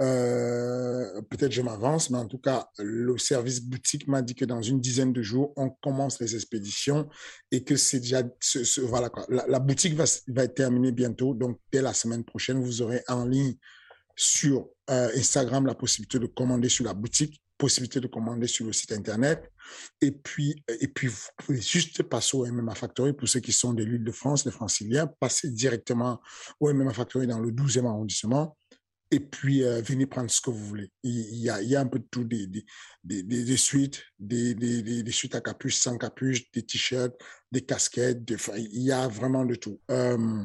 [0.00, 4.62] Euh, peut-être je m'avance, mais en tout cas, le service boutique m'a dit que dans
[4.62, 7.08] une dizaine de jours, on commence les expéditions
[7.50, 8.22] et que c'est déjà,
[8.82, 9.26] voilà quoi.
[9.28, 13.24] La, boutique va, va être terminée bientôt, donc dès la semaine prochaine, vous aurez en
[13.24, 13.56] ligne
[14.14, 18.72] sur euh, Instagram la possibilité de commander sur la boutique, possibilité de commander sur le
[18.72, 19.50] site internet,
[20.00, 23.72] et puis et puis vous pouvez juste passer au MMA Factory pour ceux qui sont
[23.72, 26.20] de l'île de France, les Franciliens, passer directement
[26.60, 28.56] au MMA Factory dans le 12e arrondissement
[29.10, 30.90] et puis euh, venez prendre ce que vous voulez.
[31.02, 32.64] Il y a, un peu de tout, des, des,
[33.04, 37.14] des, des suites, des, des, suites à capuche, sans capuche, des t-shirts,
[37.52, 39.80] des casquettes, il y a vraiment de tout.
[39.90, 40.42] Euh,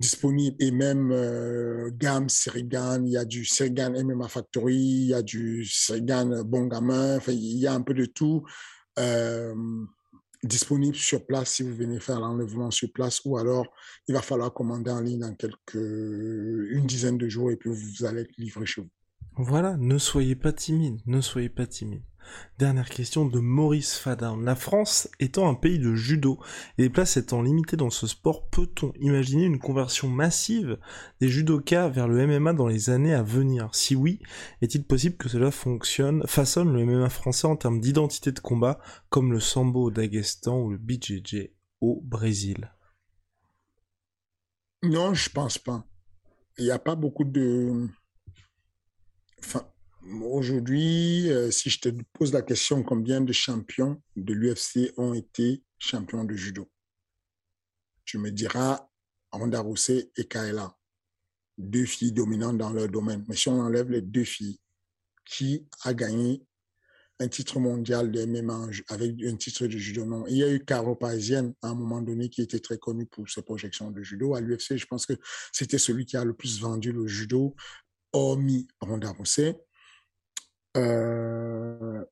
[0.00, 5.14] disponible et même euh, gamme Serigan, il y a du Serigan MMA Factory, il y
[5.14, 8.44] a du Serigan Bon Gamin, il y a un peu de tout.
[8.98, 9.54] Euh,
[10.42, 13.66] disponible sur place si vous venez faire l'enlèvement sur place ou alors
[14.08, 18.06] il va falloir commander en ligne dans quelques une dizaine de jours et puis vous
[18.06, 18.88] allez être livré chez vous.
[19.36, 22.02] Voilà, ne soyez pas timide, ne soyez pas timide.
[22.58, 24.44] Dernière question de Maurice Fadarn.
[24.44, 26.38] La France étant un pays de judo
[26.78, 30.78] et les places étant limitées dans ce sport, peut-on imaginer une conversion massive
[31.20, 33.74] des judokas vers le MMA dans les années à venir?
[33.74, 34.20] Si oui,
[34.60, 38.78] est-il possible que cela fonctionne, façonne le MMA français en termes d'identité de combat,
[39.08, 42.72] comme le sambo au Daghestan ou le BJJ au Brésil?
[44.82, 45.84] Non, je pense pas.
[46.58, 47.88] Il n'y a pas beaucoup de...
[50.02, 55.62] Aujourd'hui, euh, si je te pose la question combien de champions de l'UFC ont été
[55.78, 56.70] champions de judo,
[58.06, 58.88] tu me diras
[59.30, 60.74] Ronda Rousset et Kaela,
[61.58, 63.24] deux filles dominantes dans leur domaine.
[63.28, 64.58] Mais si on enlève les deux filles,
[65.26, 66.42] qui a gagné
[67.20, 70.06] un titre mondial de MMA avec un titre de judo?
[70.06, 73.04] Non, il y a eu Caro Parisienne à un moment donné qui était très connu
[73.06, 74.34] pour ses projections de judo.
[74.34, 75.12] À l'UFC, je pense que
[75.52, 77.54] c'était celui qui a le plus vendu le judo,
[78.12, 79.56] hormis Ronda Rousset.
[80.76, 82.04] Euh,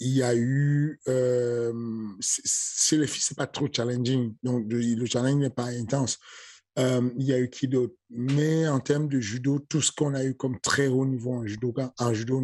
[0.00, 1.72] il y a eu, euh,
[2.20, 6.18] chez les filles, c'est pas trop challenging, donc le challenge n'est pas intense.
[6.78, 10.14] Euh, il y a eu qui d'autre Mais en termes de judo, tout ce qu'on
[10.14, 12.40] a eu comme très haut niveau en judo, en judo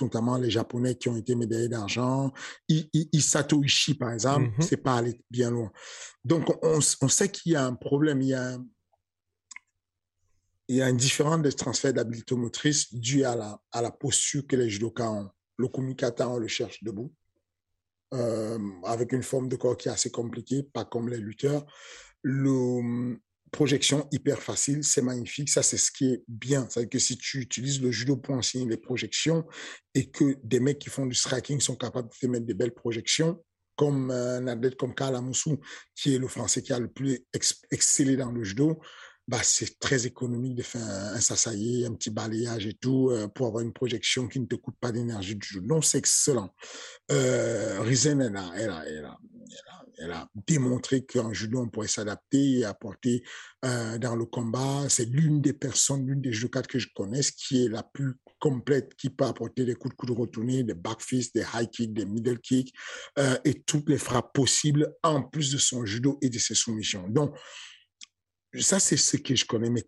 [0.00, 2.32] notamment les Japonais qui ont été médaillés d'argent,
[2.68, 4.62] Isato Ishii par exemple, mm-hmm.
[4.62, 5.72] c'est pas allé bien loin.
[6.24, 8.56] Donc on, on sait qu'il y a un problème, il y a,
[10.72, 14.70] il y a un différent de transfert d'habilité motrice dû à la, posture que les
[14.70, 15.28] judokas ont.
[15.58, 17.12] Le kumikata, on le cherche debout,
[18.14, 21.66] euh, avec une forme de corps qui est assez compliquée, pas comme les lutteurs.
[22.22, 23.18] Le,
[23.50, 25.50] projection hyper facile, c'est magnifique.
[25.50, 26.66] Ça, c'est ce qui est bien.
[26.70, 29.46] C'est-à-dire que si tu utilises le judo pour enseigner les projections
[29.94, 32.72] et que des mecs qui font du striking sont capables de te mettre des belles
[32.72, 33.44] projections,
[33.76, 35.60] comme un athlète comme Karl Amoussou,
[35.94, 37.26] qui est le français qui a le plus
[37.70, 38.80] excellé dans le judo,
[39.28, 43.46] bah, c'est très économique de faire un, un un petit balayage et tout, euh, pour
[43.46, 45.66] avoir une projection qui ne te coûte pas d'énergie du judo.
[45.66, 46.54] Non, c'est excellent.
[47.10, 49.18] Euh, Rizen, elle a, elle, a, elle, a,
[49.98, 53.22] elle a démontré qu'en judo, on pourrait s'adapter et apporter
[53.64, 54.88] euh, dans le combat.
[54.88, 58.96] C'est l'une des personnes, l'une des judokas que je connaisse qui est la plus complète,
[58.96, 62.06] qui peut apporter des coups de coude retournés, des back fists, des high kicks, des
[62.06, 62.74] middle kicks
[63.20, 67.08] euh, et toutes les frappes possibles en plus de son judo et de ses soumissions.
[67.08, 67.36] Donc,
[68.60, 69.70] ça, c'est ce que je connais.
[69.70, 69.84] Mais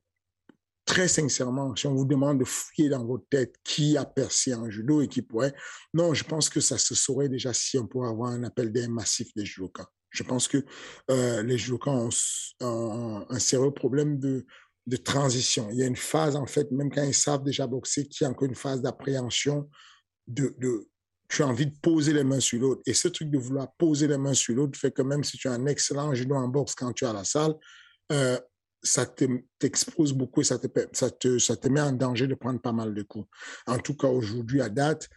[0.85, 4.68] très sincèrement, si on vous demande de fouiller dans votre tête qui a percé en
[4.70, 5.55] judo et qui pourrait,
[5.92, 8.88] non, je pense que ça se saurait déjà si on pourrait avoir un appel d'air
[8.88, 9.88] massif des judokas.
[10.11, 10.64] Je pense que
[11.11, 12.09] euh, les judokas
[12.61, 14.46] ont, un sérieux problème de,
[14.87, 15.68] de transition.
[15.70, 18.29] Il y a une phase, en fait, même quand ils savent déjà boxer, qui a
[18.29, 19.68] encore une phase d'appréhension,
[20.27, 20.88] de, de,
[21.29, 22.83] tu as envie de poser les mains sur l'autre.
[22.87, 25.48] Et ce truc de vouloir poser les mains sur l'autre fait que même si tu
[25.48, 27.55] as un excellent judo en boxe quand tu es à la salle,
[28.12, 28.38] euh,
[28.84, 29.06] ça
[29.58, 32.72] t'expose beaucoup et ça te, ça, te, ça te met en danger de prendre pas
[32.72, 33.26] mal de coups.
[33.66, 35.08] En tout cas, aujourd'hui, à date,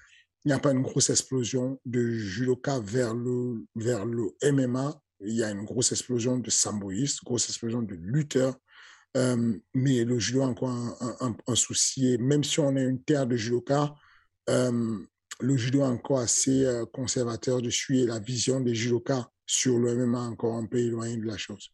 [0.46, 5.00] il n'y a pas une grosse explosion de judoka vers le, vers le MMA.
[5.20, 8.56] Il y a une grosse explosion de samboïstes, grosse explosion de lutteurs.
[9.18, 12.14] Euh, mais le judo a encore un, souci.
[12.14, 13.94] Et même si on est une terre de judoka,
[14.50, 14.98] euh,
[15.40, 19.96] le judo est encore assez euh, conservateur dessus et la vision des judokas sur le
[19.96, 21.72] MMA encore un peu éloignée de la chose.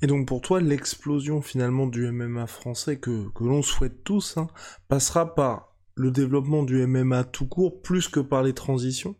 [0.00, 4.48] Et donc pour toi, l'explosion finalement du MMA français que, que l'on souhaite tous hein,
[4.88, 9.16] passera par le développement du MMA tout court plus que par les transitions?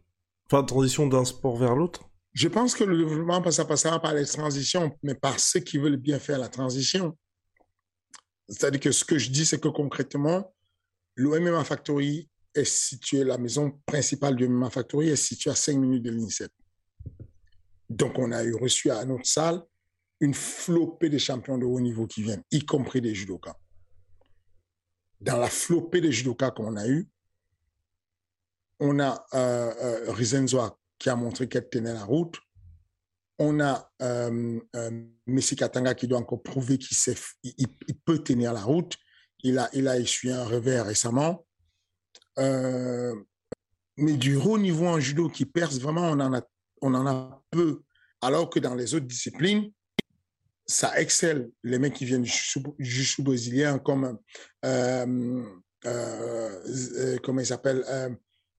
[0.46, 2.10] Enfin, transition d'un sport vers l'autre?
[2.34, 5.96] Je pense que le développement ça passera par les transitions, mais par ceux qui veulent
[5.96, 7.16] bien faire la transition.
[8.48, 10.54] C'est-à-dire que ce que je dis, c'est que concrètement,
[11.14, 15.78] le MMA Factory est situé, la maison principale du MMA Factory est située à 5
[15.78, 16.50] minutes de l'INSEP.
[17.88, 19.62] Donc, on a eu reçu à notre salle
[20.22, 23.56] une flopée de champions de haut niveau qui viennent, y compris des judokas.
[25.20, 27.08] Dans la flopée de judokas qu'on a eu,
[28.78, 32.38] on a euh, euh qui a montré qu'elle tenait la route.
[33.40, 36.96] On a euh, euh, Messi Katanga qui doit encore prouver qu'il
[37.42, 38.96] il, peut tenir la route.
[39.42, 41.44] Il a, il a essuyé un revers récemment.
[42.38, 43.16] Euh,
[43.96, 46.42] mais du haut niveau en judo qui perce, vraiment, on en a,
[46.80, 47.82] on en a peu.
[48.20, 49.72] Alors que dans les autres disciplines,
[50.66, 51.50] ça excelle.
[51.62, 52.32] Les mecs qui viennent du
[52.78, 54.18] jiu brésilien, comme,
[54.64, 55.42] euh,
[55.86, 57.84] euh, euh, comment il s'appelle,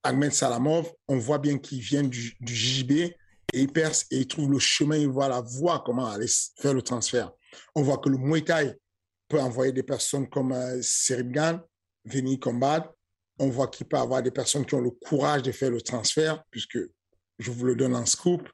[0.04, 3.16] Ahmed Salamov, on voit bien qu'ils viennent du, du JB et
[3.54, 6.28] ils percent et ils trouvent le chemin, ils voient la voie, comment aller
[6.60, 7.32] faire le transfert.
[7.76, 8.74] On voit que le Muay Thai
[9.30, 11.62] peut envoyer des personnes comme Seribgan
[12.06, 12.90] venir combattre.
[13.40, 16.44] On voit qu'il peut avoir des personnes qui ont le courage de faire le transfert,
[16.52, 16.78] puisque
[17.40, 18.48] je vous le donne en scoop.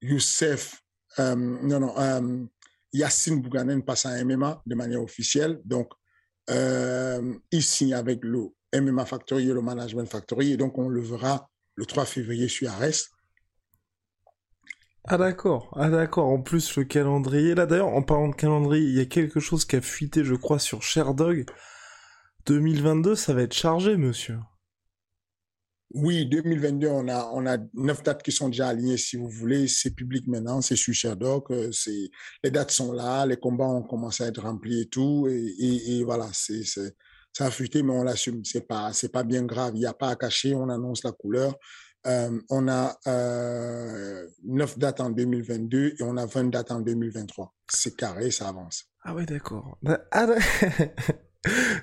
[0.00, 0.83] Youssef
[1.18, 2.44] euh, non, non, euh,
[2.92, 5.60] Yacine Bouganen passe à MMA de manière officielle.
[5.64, 5.90] Donc,
[6.50, 10.56] euh, il signe avec le MMA Factory et le Management Factory.
[10.56, 13.10] Donc, on le verra le 3 février sur Arès.
[15.06, 16.28] Ah d'accord, ah d'accord.
[16.28, 17.54] En plus le calendrier.
[17.54, 20.34] Là d'ailleurs, en parlant de calendrier, il y a quelque chose qui a fuité, je
[20.34, 21.44] crois, sur Sherdog.
[22.46, 24.38] 2022, ça va être chargé, monsieur.
[25.92, 29.68] Oui, 2022, on a, on a neuf dates qui sont déjà alignées, si vous voulez.
[29.68, 31.50] C'est public maintenant, c'est sur Sherdock.
[31.50, 32.10] Euh, c'est,
[32.42, 35.28] les dates sont là, les combats ont commencé à être remplis et tout.
[35.28, 36.96] Et, et, voilà, c'est, c'est,
[37.32, 38.44] ça a mais on l'assume.
[38.44, 39.72] C'est pas, pas bien grave.
[39.74, 40.54] Il n'y a pas à cacher.
[40.54, 41.54] On annonce la couleur.
[42.06, 47.54] Euh, on a euh, 9 dates en 2022 et on a 20 dates en 2023.
[47.68, 48.84] C'est carré, ça avance.
[49.02, 49.78] Ah ouais, d'accord.
[49.82, 50.26] Bah, ah,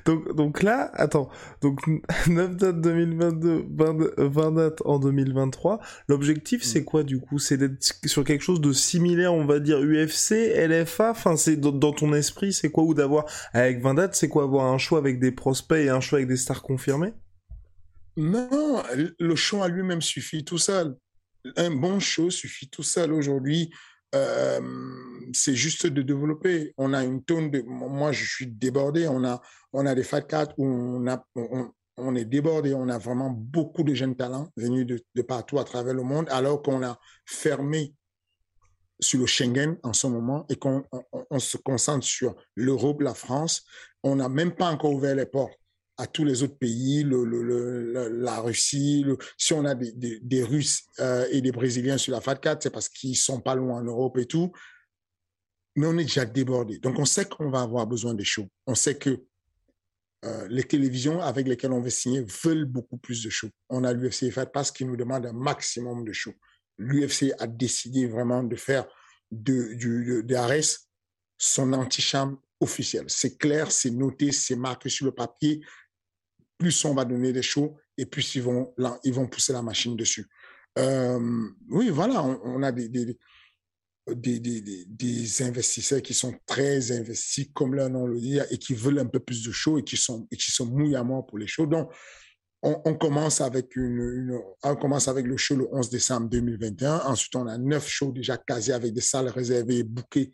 [0.06, 1.30] donc, donc là, attends,
[1.62, 1.80] donc
[2.28, 3.66] 9 dates 2022,
[4.18, 5.80] 20, dates en 2023.
[6.08, 7.40] L'objectif, c'est quoi du coup?
[7.40, 11.12] C'est d'être sur quelque chose de similaire, on va dire UFC, LFA.
[11.12, 12.84] Enfin, c'est dans, ton esprit, c'est quoi?
[12.84, 14.44] Ou d'avoir avec 20 dates, c'est quoi?
[14.44, 17.14] Avoir un show avec des prospects et un show avec des stars confirmées?
[18.18, 18.84] Non,
[19.20, 20.98] le show à lui-même suffit tout seul.
[21.56, 23.72] Un bon show suffit tout seul aujourd'hui.
[24.14, 24.60] Euh,
[25.34, 26.74] c'est juste de développer.
[26.78, 27.62] On a une tonne de.
[27.62, 29.08] Moi, je suis débordé.
[29.08, 29.42] On a,
[29.74, 32.74] on a des Fat 4 où on, on, est débordé.
[32.74, 36.62] On a vraiment beaucoup de jeunes talents venus de, partout à travers le monde, alors
[36.62, 37.94] qu'on a fermé
[39.00, 40.84] sur le Schengen en ce moment et qu'on
[41.30, 43.64] on se concentre sur l'Europe, la France.
[44.04, 45.54] On n'a même pas encore ouvert les portes
[45.98, 49.06] à tous les autres pays, le, la Russie.
[49.38, 52.90] si on a des, des, Russes euh, et des Brésiliens sur la FAT4, c'est parce
[52.90, 54.52] qu'ils sont pas loin en Europe et tout.
[55.76, 56.80] Mais on est déjà débordé.
[56.80, 58.48] Donc, on sait qu'on va avoir besoin des shows.
[58.68, 59.24] On sait que
[60.26, 63.50] euh, les télévisions avec lesquelles on veut signer veulent beaucoup plus de shows.
[63.70, 66.36] On a l'UFC FAT parce qu'il nous demande un maximum de shows.
[66.78, 68.86] L'UFC a décidé vraiment de faire
[69.32, 70.62] de, du, de,
[71.38, 73.06] son antichambre officiel.
[73.08, 75.62] C'est clair, c'est noté, c'est marqué sur le papier
[76.62, 78.72] plus on va donner des shows et plus ils vont,
[79.04, 80.28] ils vont pousser la machine dessus.
[80.78, 83.18] Euh, oui, voilà, on, a des,
[84.08, 88.74] des, des, des, investisseurs qui sont très investis, comme leur nom le dit, et qui
[88.74, 91.38] veulent un peu plus de shows et qui sont, qui sont mouillés à mort pour
[91.38, 91.68] les shows.
[91.68, 91.92] Donc,
[92.64, 97.00] on, commence avec une, on commence avec le show le 11 décembre 2021.
[97.06, 100.32] Ensuite, on a neuf shows déjà casés avec des salles réservées et bookées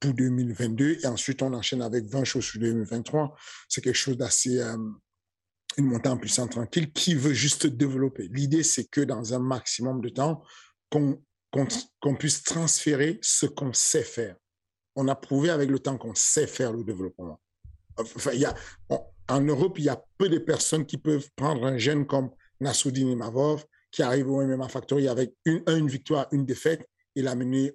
[0.00, 0.98] pour 2022.
[1.02, 3.36] Et ensuite, on enchaîne avec 20 shows sur 2023.
[3.68, 4.76] C'est quelque chose d'assez, euh,
[5.76, 8.28] une montée en puissance tranquille qui veut juste développer.
[8.32, 10.42] L'idée, c'est que dans un maximum de temps,
[10.90, 11.22] qu'on
[12.18, 14.36] puisse transférer ce qu'on sait faire.
[14.96, 17.40] On a prouvé avec le temps qu'on sait faire le développement.
[19.28, 22.30] En Europe, il y a peu de personnes qui peuvent prendre un jeune comme
[22.60, 27.72] Nassoudine Imavov, qui arrive au MMA Factory avec une, victoire, une défaite, et l'amener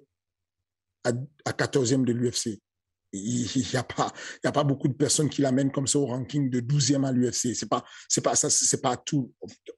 [1.04, 1.12] à,
[1.44, 2.60] à 14e de l'UFC
[3.14, 4.12] il n'y a pas
[4.42, 7.54] a pas beaucoup de personnes qui l'amènent comme ça au ranking de 12e à l'UFC
[7.54, 9.32] c'est pas c'est pas ça c'est pas tout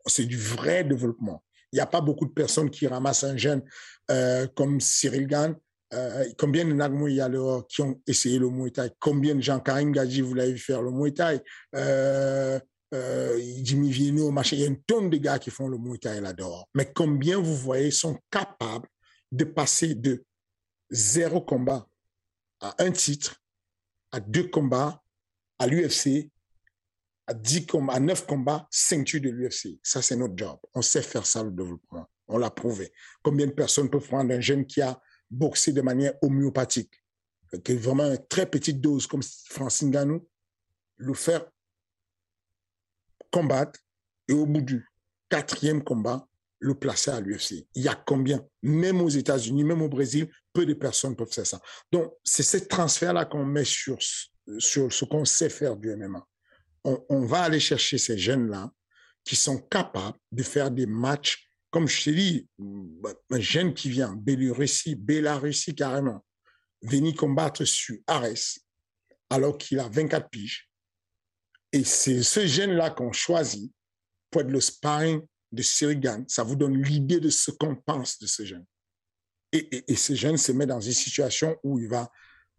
[0.07, 3.63] c'est du vrai développement il n'y a pas beaucoup de personnes qui ramassent un jeune
[4.11, 5.57] euh, comme Cyril Gann.
[5.95, 7.31] Euh, combien de Nagmo il y a
[7.69, 8.91] qui ont essayé le Muay Thai?
[8.99, 9.61] Combien de gens?
[9.61, 11.41] Karim Gadji vous l'avez vu faire le Muay Thai.
[11.75, 12.59] Euh,
[13.63, 16.21] Jimmy Vienno machin il y a une tonne de gars qui font le Muay Thai
[16.21, 16.69] là-dehors.
[16.75, 18.89] Mais combien vous voyez sont capables
[19.33, 20.25] de passer de
[20.91, 21.87] zéro combat
[22.61, 23.37] à un titre,
[24.13, 25.03] à deux combats,
[25.59, 26.31] à l'UFC,
[27.27, 29.79] à dix combats, à neuf combats, ceinture de l'UFC.
[29.83, 30.59] Ça, c'est notre job.
[30.75, 32.07] On sait faire ça, le développement.
[32.29, 32.93] On l'a prouvé.
[33.23, 35.01] Combien de personnes peuvent prendre un jeune qui a
[35.31, 37.03] boxé de manière homéopathique,
[37.65, 40.27] qui est vraiment une très petite dose, comme Francine Ganou,
[40.97, 41.45] le faire
[43.31, 43.81] combattre
[44.29, 44.89] et au bout du
[45.29, 46.27] quatrième combat,
[46.59, 47.67] le placer à l'UFC.
[47.75, 48.45] Il y a combien?
[48.63, 51.61] Même aux États-Unis, même au Brésil, peu de personnes peuvent faire ça.
[51.93, 53.99] Donc, c'est ce transfert-là qu'on met sur,
[54.59, 56.27] sur ce qu'on sait faire du MMA.
[56.87, 58.71] On, va aller chercher ces jeunes-là
[59.25, 64.15] qui sont capables de faire des matchs, comme je te dis, un jeune qui vient,
[64.15, 66.25] Bélarussie, Bélarussie carrément,
[66.83, 68.61] venir combattre sur Ares,
[69.31, 70.71] alors qu'il a 24 piges.
[71.73, 73.73] Et c'est ce jeune-là qu'on choisit
[74.31, 75.21] pour être le sparring
[75.53, 78.65] de Sirigan, ça vous donne l'idée de ce qu'on pense de ce jeune.
[79.53, 82.11] Et, et, ce jeune se met dans une situation où il va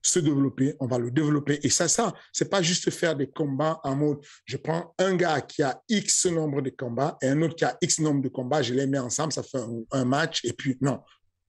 [0.08, 1.60] se développer, on va le développer.
[1.64, 5.42] Et ça, ça, c'est pas juste faire des combats en mode, je prends un gars
[5.42, 8.62] qui a X nombre de combats et un autre qui a X nombre de combats,
[8.62, 9.60] je les mets ensemble, ça fait
[9.92, 10.44] un match.
[10.46, 11.02] Et puis, non,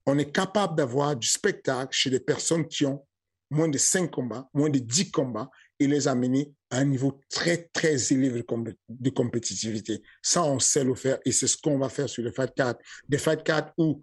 [0.07, 3.05] on est capable d'avoir du spectacle chez des personnes qui ont
[3.51, 7.69] moins de 5 combats, moins de 10 combats, et les amener à un niveau très,
[7.73, 8.45] très élevé
[8.89, 10.03] de, compétitivité.
[10.23, 12.79] Ça, on sait le faire, et c'est ce qu'on va faire sur le Fight 4.
[13.09, 14.03] Des Fight 4 où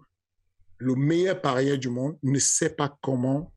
[0.78, 3.52] le meilleur parieur du monde ne sait pas comment,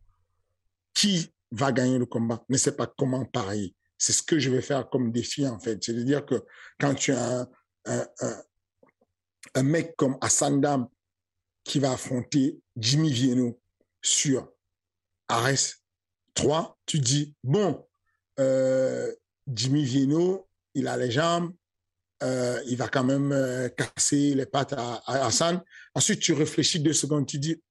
[0.94, 3.76] qui va gagner le combat, ne sait pas comment parier.
[3.98, 5.84] C'est ce que je vais faire comme défi, en fait.
[5.84, 6.44] C'est-à-dire que
[6.80, 7.50] quand tu as
[7.86, 10.88] un, mec comme Hassan Dam
[11.64, 13.60] qui va affronter Jimmy Vienno
[14.02, 14.50] sur
[15.28, 15.84] Ares
[16.36, 17.86] 3, tu dis, bon,
[18.40, 19.14] euh,
[19.48, 21.54] Jimmy Vienno, il a les jambes,
[22.24, 25.64] euh, il va quand même euh, casser les pattes à, Hassan.
[25.94, 27.62] Ensuite, tu réfléchis deux secondes, tu dis,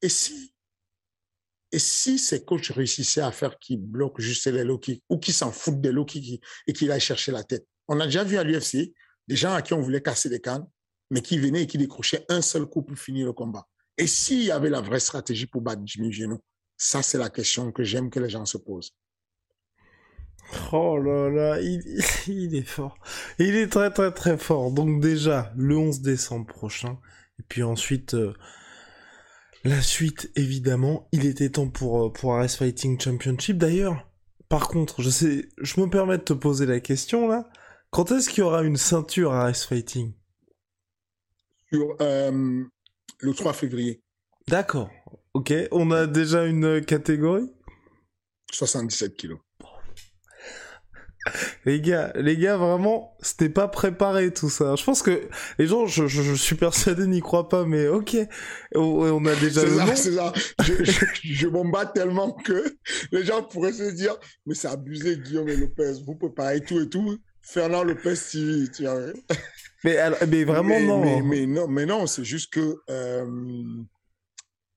[0.00, 0.51] et si,
[1.72, 5.50] et si ces coachs réussissaient à faire qu'ils bloquent juste les low ou qu'ils s'en
[5.50, 6.06] foutent des low
[6.66, 7.66] et qu'ils aillent chercher la tête?
[7.88, 8.92] On a déjà vu à l'UFC
[9.26, 10.66] des gens à qui on voulait casser les cannes,
[11.10, 13.66] mais qui venaient et qui décrochaient un seul coup pour finir le combat.
[13.96, 16.42] Et s'il y avait la vraie stratégie pour battre Jimmy Vienno?
[16.76, 18.92] Ça, c'est la question que j'aime que les gens se posent.
[20.72, 21.82] Oh là là, il,
[22.26, 22.98] il, est fort.
[23.38, 24.72] Il est très très très fort.
[24.72, 26.98] Donc déjà, le 11 décembre prochain.
[27.38, 28.34] Et puis ensuite, euh,
[29.64, 31.08] la suite, évidemment.
[31.12, 33.58] Il était temps pour, euh, pour RS Fighting Championship.
[33.58, 34.08] D'ailleurs,
[34.48, 37.48] par contre, je sais, je me permets de te poser la question là.
[37.90, 40.12] Quand est-ce qu'il y aura une ceinture RS Fighting?
[41.70, 42.64] Sur euh,
[43.18, 44.02] le 3 février.
[44.48, 44.90] D'accord.
[45.34, 45.52] Ok.
[45.70, 47.50] On a déjà une catégorie?
[48.50, 49.38] 77 kilos.
[51.64, 54.74] Les gars, les gars, vraiment, c'était pas préparé tout ça.
[54.76, 58.16] Je pense que les gens, je, je, suis persuadé, n'y croient pas, mais ok,
[58.74, 60.32] on, a déjà ça, C'est ça,
[60.64, 62.76] je, je, je m'en tellement que
[63.12, 64.16] les gens pourraient se dire,
[64.46, 67.18] mais c'est abusé, Guillaume et Lopez, vous préparez tout et tout.
[67.42, 69.00] Fernand Lopez TV, tu vois.
[69.84, 69.98] Mais,
[70.28, 71.00] mais vraiment mais, non.
[71.00, 73.26] Mais, mais, non, mais non, c'est juste que euh,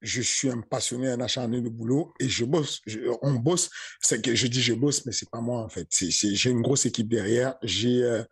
[0.06, 2.82] je suis un passionné, un acharné de boulot et je bosse.
[3.24, 3.70] on bosse.
[3.99, 5.88] C'est que je dis je bosse, mais c'est pas moi en fait.
[5.91, 7.56] j'ai une grosse équipe derrière.
[7.64, 8.24] Euh,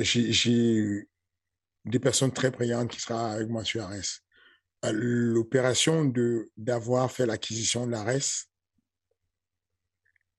[0.00, 1.08] j'ai, j'ai,
[1.84, 4.20] des personnes très brillantes qui seront avec moi sur Ares.
[4.86, 6.10] Euh, l'opération
[6.56, 8.46] d'avoir fait l'acquisition de l'Ares,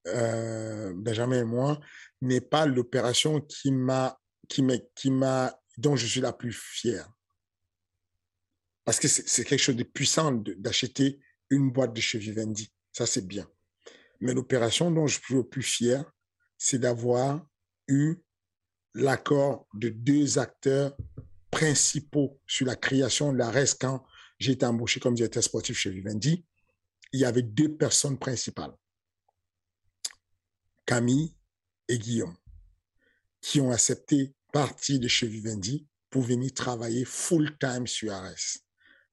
[0.08, 1.80] euh, Benjamin et moi,
[2.22, 4.64] n'est pas l'opération qui m'a, qui
[5.12, 7.08] m'a, dont je suis la plus fière
[8.86, 11.20] parce que c'est quelque chose de puissant d'acheter
[11.50, 12.72] une boîte de chez Vivendi.
[12.94, 13.50] Ça, c'est bien.
[14.22, 16.06] Mais l'opération dont je suis le plus fier,
[16.58, 17.46] c'est d'avoir
[17.88, 18.18] eu
[18.94, 20.96] l'accord de deux acteurs
[21.50, 24.06] principaux sur la création de la RES quand
[24.40, 26.46] j'ai été embauché comme directeur sportif chez Vivendi.
[27.12, 28.74] Il y avait deux personnes principales,
[30.86, 31.36] Camille
[31.88, 32.36] et Guillaume,
[33.42, 38.65] qui ont accepté partir de chez Vivendi pour venir travailler full-time sur ARES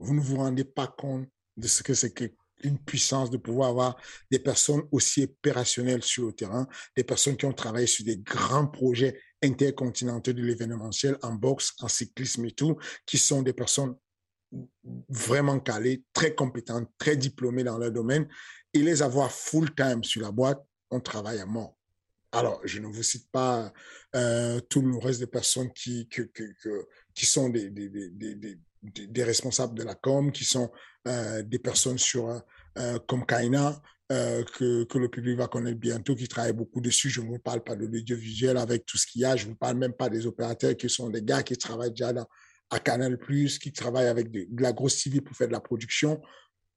[0.03, 3.96] vous ne vous rendez pas compte de ce que c'est qu'une puissance de pouvoir avoir
[4.30, 8.66] des personnes aussi opérationnelles sur le terrain, des personnes qui ont travaillé sur des grands
[8.66, 12.76] projets intercontinentaux de l'événementiel en boxe, en cyclisme et tout,
[13.07, 13.94] qui sont des personnes
[15.09, 18.28] vraiment calées, très compétentes, très diplômées dans leur domaine,
[18.74, 21.76] et les avoir full-time sur la boîte, on travaille à mort.
[22.32, 23.72] Alors, je ne vous cite pas
[24.14, 26.44] euh, tout le reste des personnes qui, que, que,
[27.14, 28.59] qui sont des, des, des, des,
[29.16, 30.70] responsables de la com, qui sont
[31.09, 32.43] euh, des personnes sur
[32.78, 33.80] euh, comme Kaina,
[34.11, 37.11] euh, que, que le public va connaître bientôt, qui travaillent beaucoup dessus.
[37.11, 39.37] Je ne vous parle pas de l'audiovisuel avec tout ce qu'il y a.
[39.37, 42.12] Je ne vous parle même pas des opérateurs qui sont des gars qui travaillent déjà
[42.12, 42.26] dans,
[42.70, 43.18] à Canal+,
[43.61, 46.20] qui travaillent avec de, la grosse TV pour faire de la production.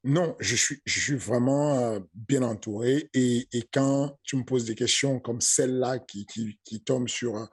[0.03, 3.09] Non, je suis, je suis vraiment bien entouré.
[3.13, 7.49] Et, et, quand tu me poses des questions comme celle-là qui, qui, qui tombe sur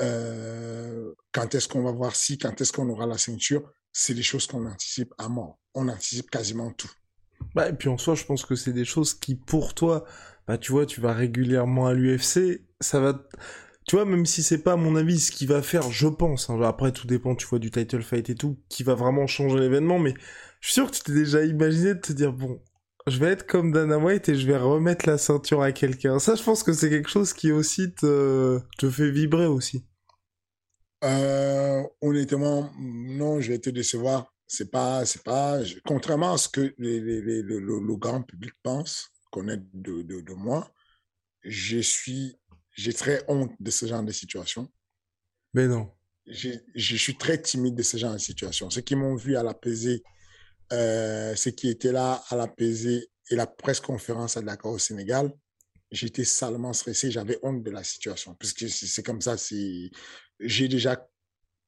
[0.00, 4.22] euh, quand est-ce qu'on va voir si, quand est-ce qu'on aura la ceinture, c'est des
[4.22, 5.58] choses qu'on anticipe à mort.
[5.74, 6.90] On anticipe quasiment tout.
[7.54, 10.04] Bah, et puis en soi, je pense que c'est des choses qui, pour toi,
[10.46, 13.26] bah, tu vois, tu vas régulièrement à l'UFC, ça va,
[13.86, 16.50] tu vois, même si c'est pas, à mon avis, ce qui va faire, je pense,
[16.50, 19.58] hein, après, tout dépend, tu vois, du title fight et tout, qui va vraiment changer
[19.58, 20.14] l'événement, mais
[20.60, 22.60] je suis sûr que tu t'es déjà imaginé de te dire, bon,
[23.06, 26.18] je vais être comme Dana White et je vais remettre la ceinture à quelqu'un.
[26.20, 29.84] Ça, je pense que c'est quelque chose qui aussi te, te fait vibrer aussi.
[31.02, 34.32] Euh, honnêtement, non, je vais te décevoir.
[34.46, 39.08] C'est pas, c'est pas, contrairement à ce que les, les, le, le, grand public pense,
[39.30, 40.70] connaît de, de, de, moi,
[41.42, 42.38] je suis,
[42.72, 44.70] j'ai très honte de ce genre de situation.
[45.54, 45.90] Mais non.
[46.26, 48.68] Je suis très timide de ce genre de situation.
[48.70, 50.02] Ceux qui m'ont vu à la pesée,
[50.72, 54.78] euh, ceux qui étaient là à la pesée et la presse conférence à Dakar au
[54.78, 55.32] Sénégal,
[55.90, 58.34] j'étais salement stressé, j'avais honte de la situation.
[58.34, 59.90] Parce que c'est comme ça, c'est
[60.42, 61.08] j'ai déjà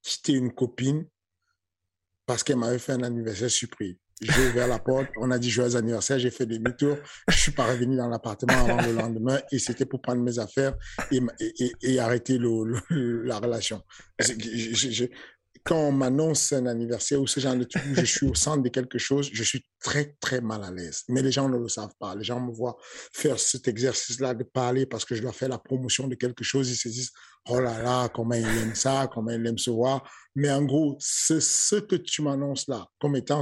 [0.03, 1.07] quitté une copine
[2.27, 3.97] parce qu'elle m'avait fait un anniversaire surprise.
[4.20, 6.97] J'ai ouvert la porte, on a dit joyeux anniversaire, j'ai fait demi-tour,
[7.29, 10.75] je suis pas revenu dans l'appartement avant le lendemain et c'était pour prendre mes affaires
[11.11, 13.83] et, arrêter la relation.
[15.64, 18.68] Quand on m'annonce un anniversaire ou ce genre de truc je suis au centre de
[18.68, 21.02] quelque chose, je suis très, très mal à l'aise.
[21.08, 22.14] Mais les gens ne le savent pas.
[22.14, 22.76] Les gens me voient
[23.12, 26.70] faire cet exercice-là de parler parce que je dois faire la promotion de quelque chose.
[26.70, 27.12] Ils se disent,
[27.48, 30.06] oh là là, comment il aime ça, comment il aime se voir.
[30.34, 33.40] Mais en gros, ce que tu m'annonces là comme étant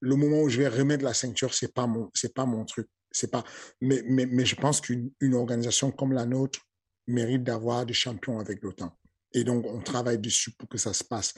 [0.00, 2.88] le moment où je vais remettre la ceinture, c'est pas mon, c'est pas mon truc.
[3.12, 3.44] C'est pas,
[3.82, 6.60] mais, mais, mais je pense qu'une organisation comme la nôtre
[7.06, 8.96] mérite d'avoir des champions avec le temps.
[9.32, 11.34] Et donc, on travaille dessus pour que ça se passe.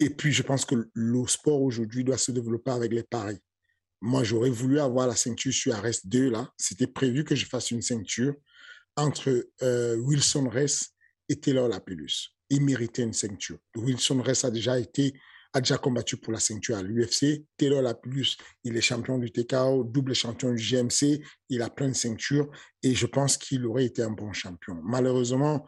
[0.00, 3.38] Et puis, je pense que le sport aujourd'hui doit se développer avec les paris.
[4.00, 6.52] Moi, j'aurais voulu avoir la ceinture sur Arrest 2, là.
[6.56, 8.34] C'était prévu que je fasse une ceinture
[8.96, 10.90] entre euh, Wilson Ress
[11.28, 12.30] et Taylor Lapillus.
[12.50, 13.58] Il méritait une ceinture.
[13.76, 15.14] Wilson Ress a déjà été
[15.52, 17.44] a déjà combattu pour la ceinture à l'UFC.
[17.56, 21.22] Taylor Lapillus, il est champion du TKO, double champion du GMC.
[21.48, 22.50] Il a plein de ceintures
[22.82, 24.80] et je pense qu'il aurait été un bon champion.
[24.84, 25.66] Malheureusement,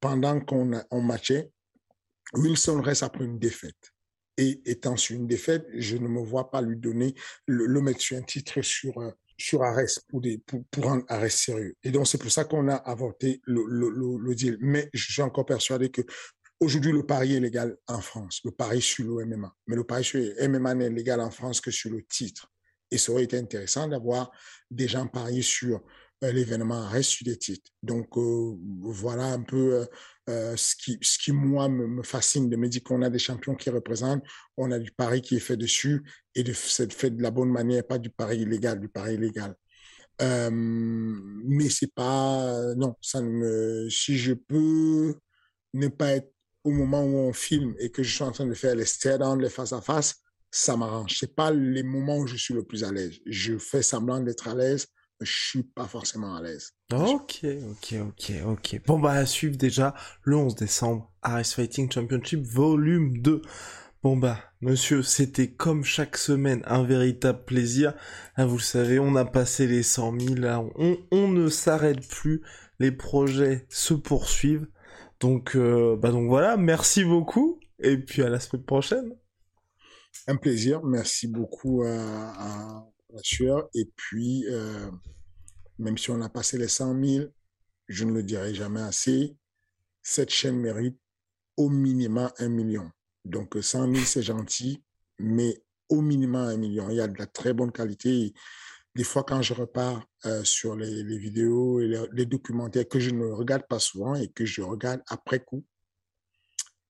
[0.00, 1.50] pendant qu'on on matchait,
[2.34, 3.92] Wilson reste après une défaite.
[4.36, 7.14] Et étant sur une défaite, je ne me vois pas lui donner,
[7.46, 11.34] le, le mettre sur un titre sur, euh, sur Arès pour, des, pour, rendre Arès
[11.34, 11.74] sérieux.
[11.82, 14.56] Et donc, c'est pour ça qu'on a le, le, le, le deal.
[14.60, 16.02] Mais je suis encore persuadé que
[16.60, 19.50] Aujourd'hui, le pari est légal en France, le pari sur le MMA.
[19.66, 22.52] Mais le pari sur le MMA n'est légal en France que sur le titre.
[22.90, 24.30] Et ça aurait été intéressant d'avoir
[24.70, 25.80] des gens parier sur
[26.22, 27.70] euh, l'événement reste sur des titres.
[27.82, 29.86] Donc euh, voilà un peu
[30.28, 33.54] euh, ce, qui, ce qui, moi, me, fascine de me dire qu'on a des champions
[33.54, 34.22] qui représentent,
[34.58, 36.02] on a du pari qui est fait dessus
[36.34, 39.54] et de, c'est fait de la bonne manière, pas du pari illégal, du pari illégal.
[40.20, 45.14] Mais c'est pas, non, ça me, si je peux
[45.72, 46.32] ne pas être
[46.64, 49.40] au moment où on filme et que je suis en train de faire les stare-down,
[49.40, 50.16] les face-à-face,
[50.50, 51.16] ça m'arrange.
[51.18, 53.14] C'est pas les moments où je suis le plus à l'aise.
[53.26, 54.86] Je fais semblant d'être à l'aise,
[55.20, 56.72] mais je suis pas forcément à l'aise.
[56.92, 58.80] Ok, ok, ok, ok.
[58.86, 59.94] Bon bah à suivre déjà
[60.24, 63.42] le 11 décembre, Aris Fighting Championship volume 2.
[64.02, 67.94] Bon bah, monsieur, c'était comme chaque semaine un véritable plaisir.
[68.38, 72.08] Là, vous le savez, on a passé les 100 000, là, on, on ne s'arrête
[72.08, 72.40] plus,
[72.78, 74.66] les projets se poursuivent.
[75.20, 79.12] Donc, euh, bah donc voilà, merci beaucoup, et puis à la semaine prochaine.
[80.26, 84.90] Un plaisir, merci beaucoup à, la sueur, et puis, euh,
[85.78, 87.26] même si on a passé les 100 000,
[87.88, 89.36] je ne le dirai jamais assez,
[90.02, 90.98] cette chaîne mérite
[91.56, 92.90] au minimum un million.
[93.24, 94.82] Donc 100 000, c'est gentil,
[95.18, 96.88] mais au minimum un million.
[96.88, 98.32] Il y a de la très bonne qualité.
[98.96, 103.26] Des fois, quand je repars euh, sur les, vidéos et les, documentaires que je ne
[103.26, 105.64] regarde pas souvent et que je regarde après coup,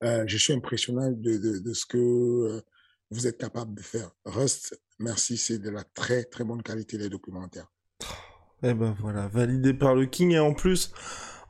[0.02, 2.62] euh, je suis impressionné de, ce que euh,
[3.10, 4.10] vous êtes capable de faire.
[4.24, 7.70] Rust, merci, c'est de la très très bonne qualité les documentaires.
[8.62, 10.92] Eh ben voilà, validé par le King et en plus,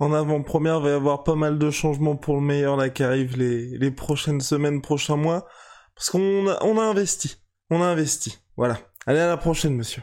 [0.01, 3.05] en avant-première, il va y avoir pas mal de changements pour le meilleur là qui
[3.05, 5.47] arrivent les, prochaines semaines, prochains mois,
[5.95, 7.37] parce qu'on a, on a investi,
[7.69, 8.39] on a investi.
[8.57, 8.81] Voilà.
[9.07, 10.03] Allez à la prochaine, monsieur.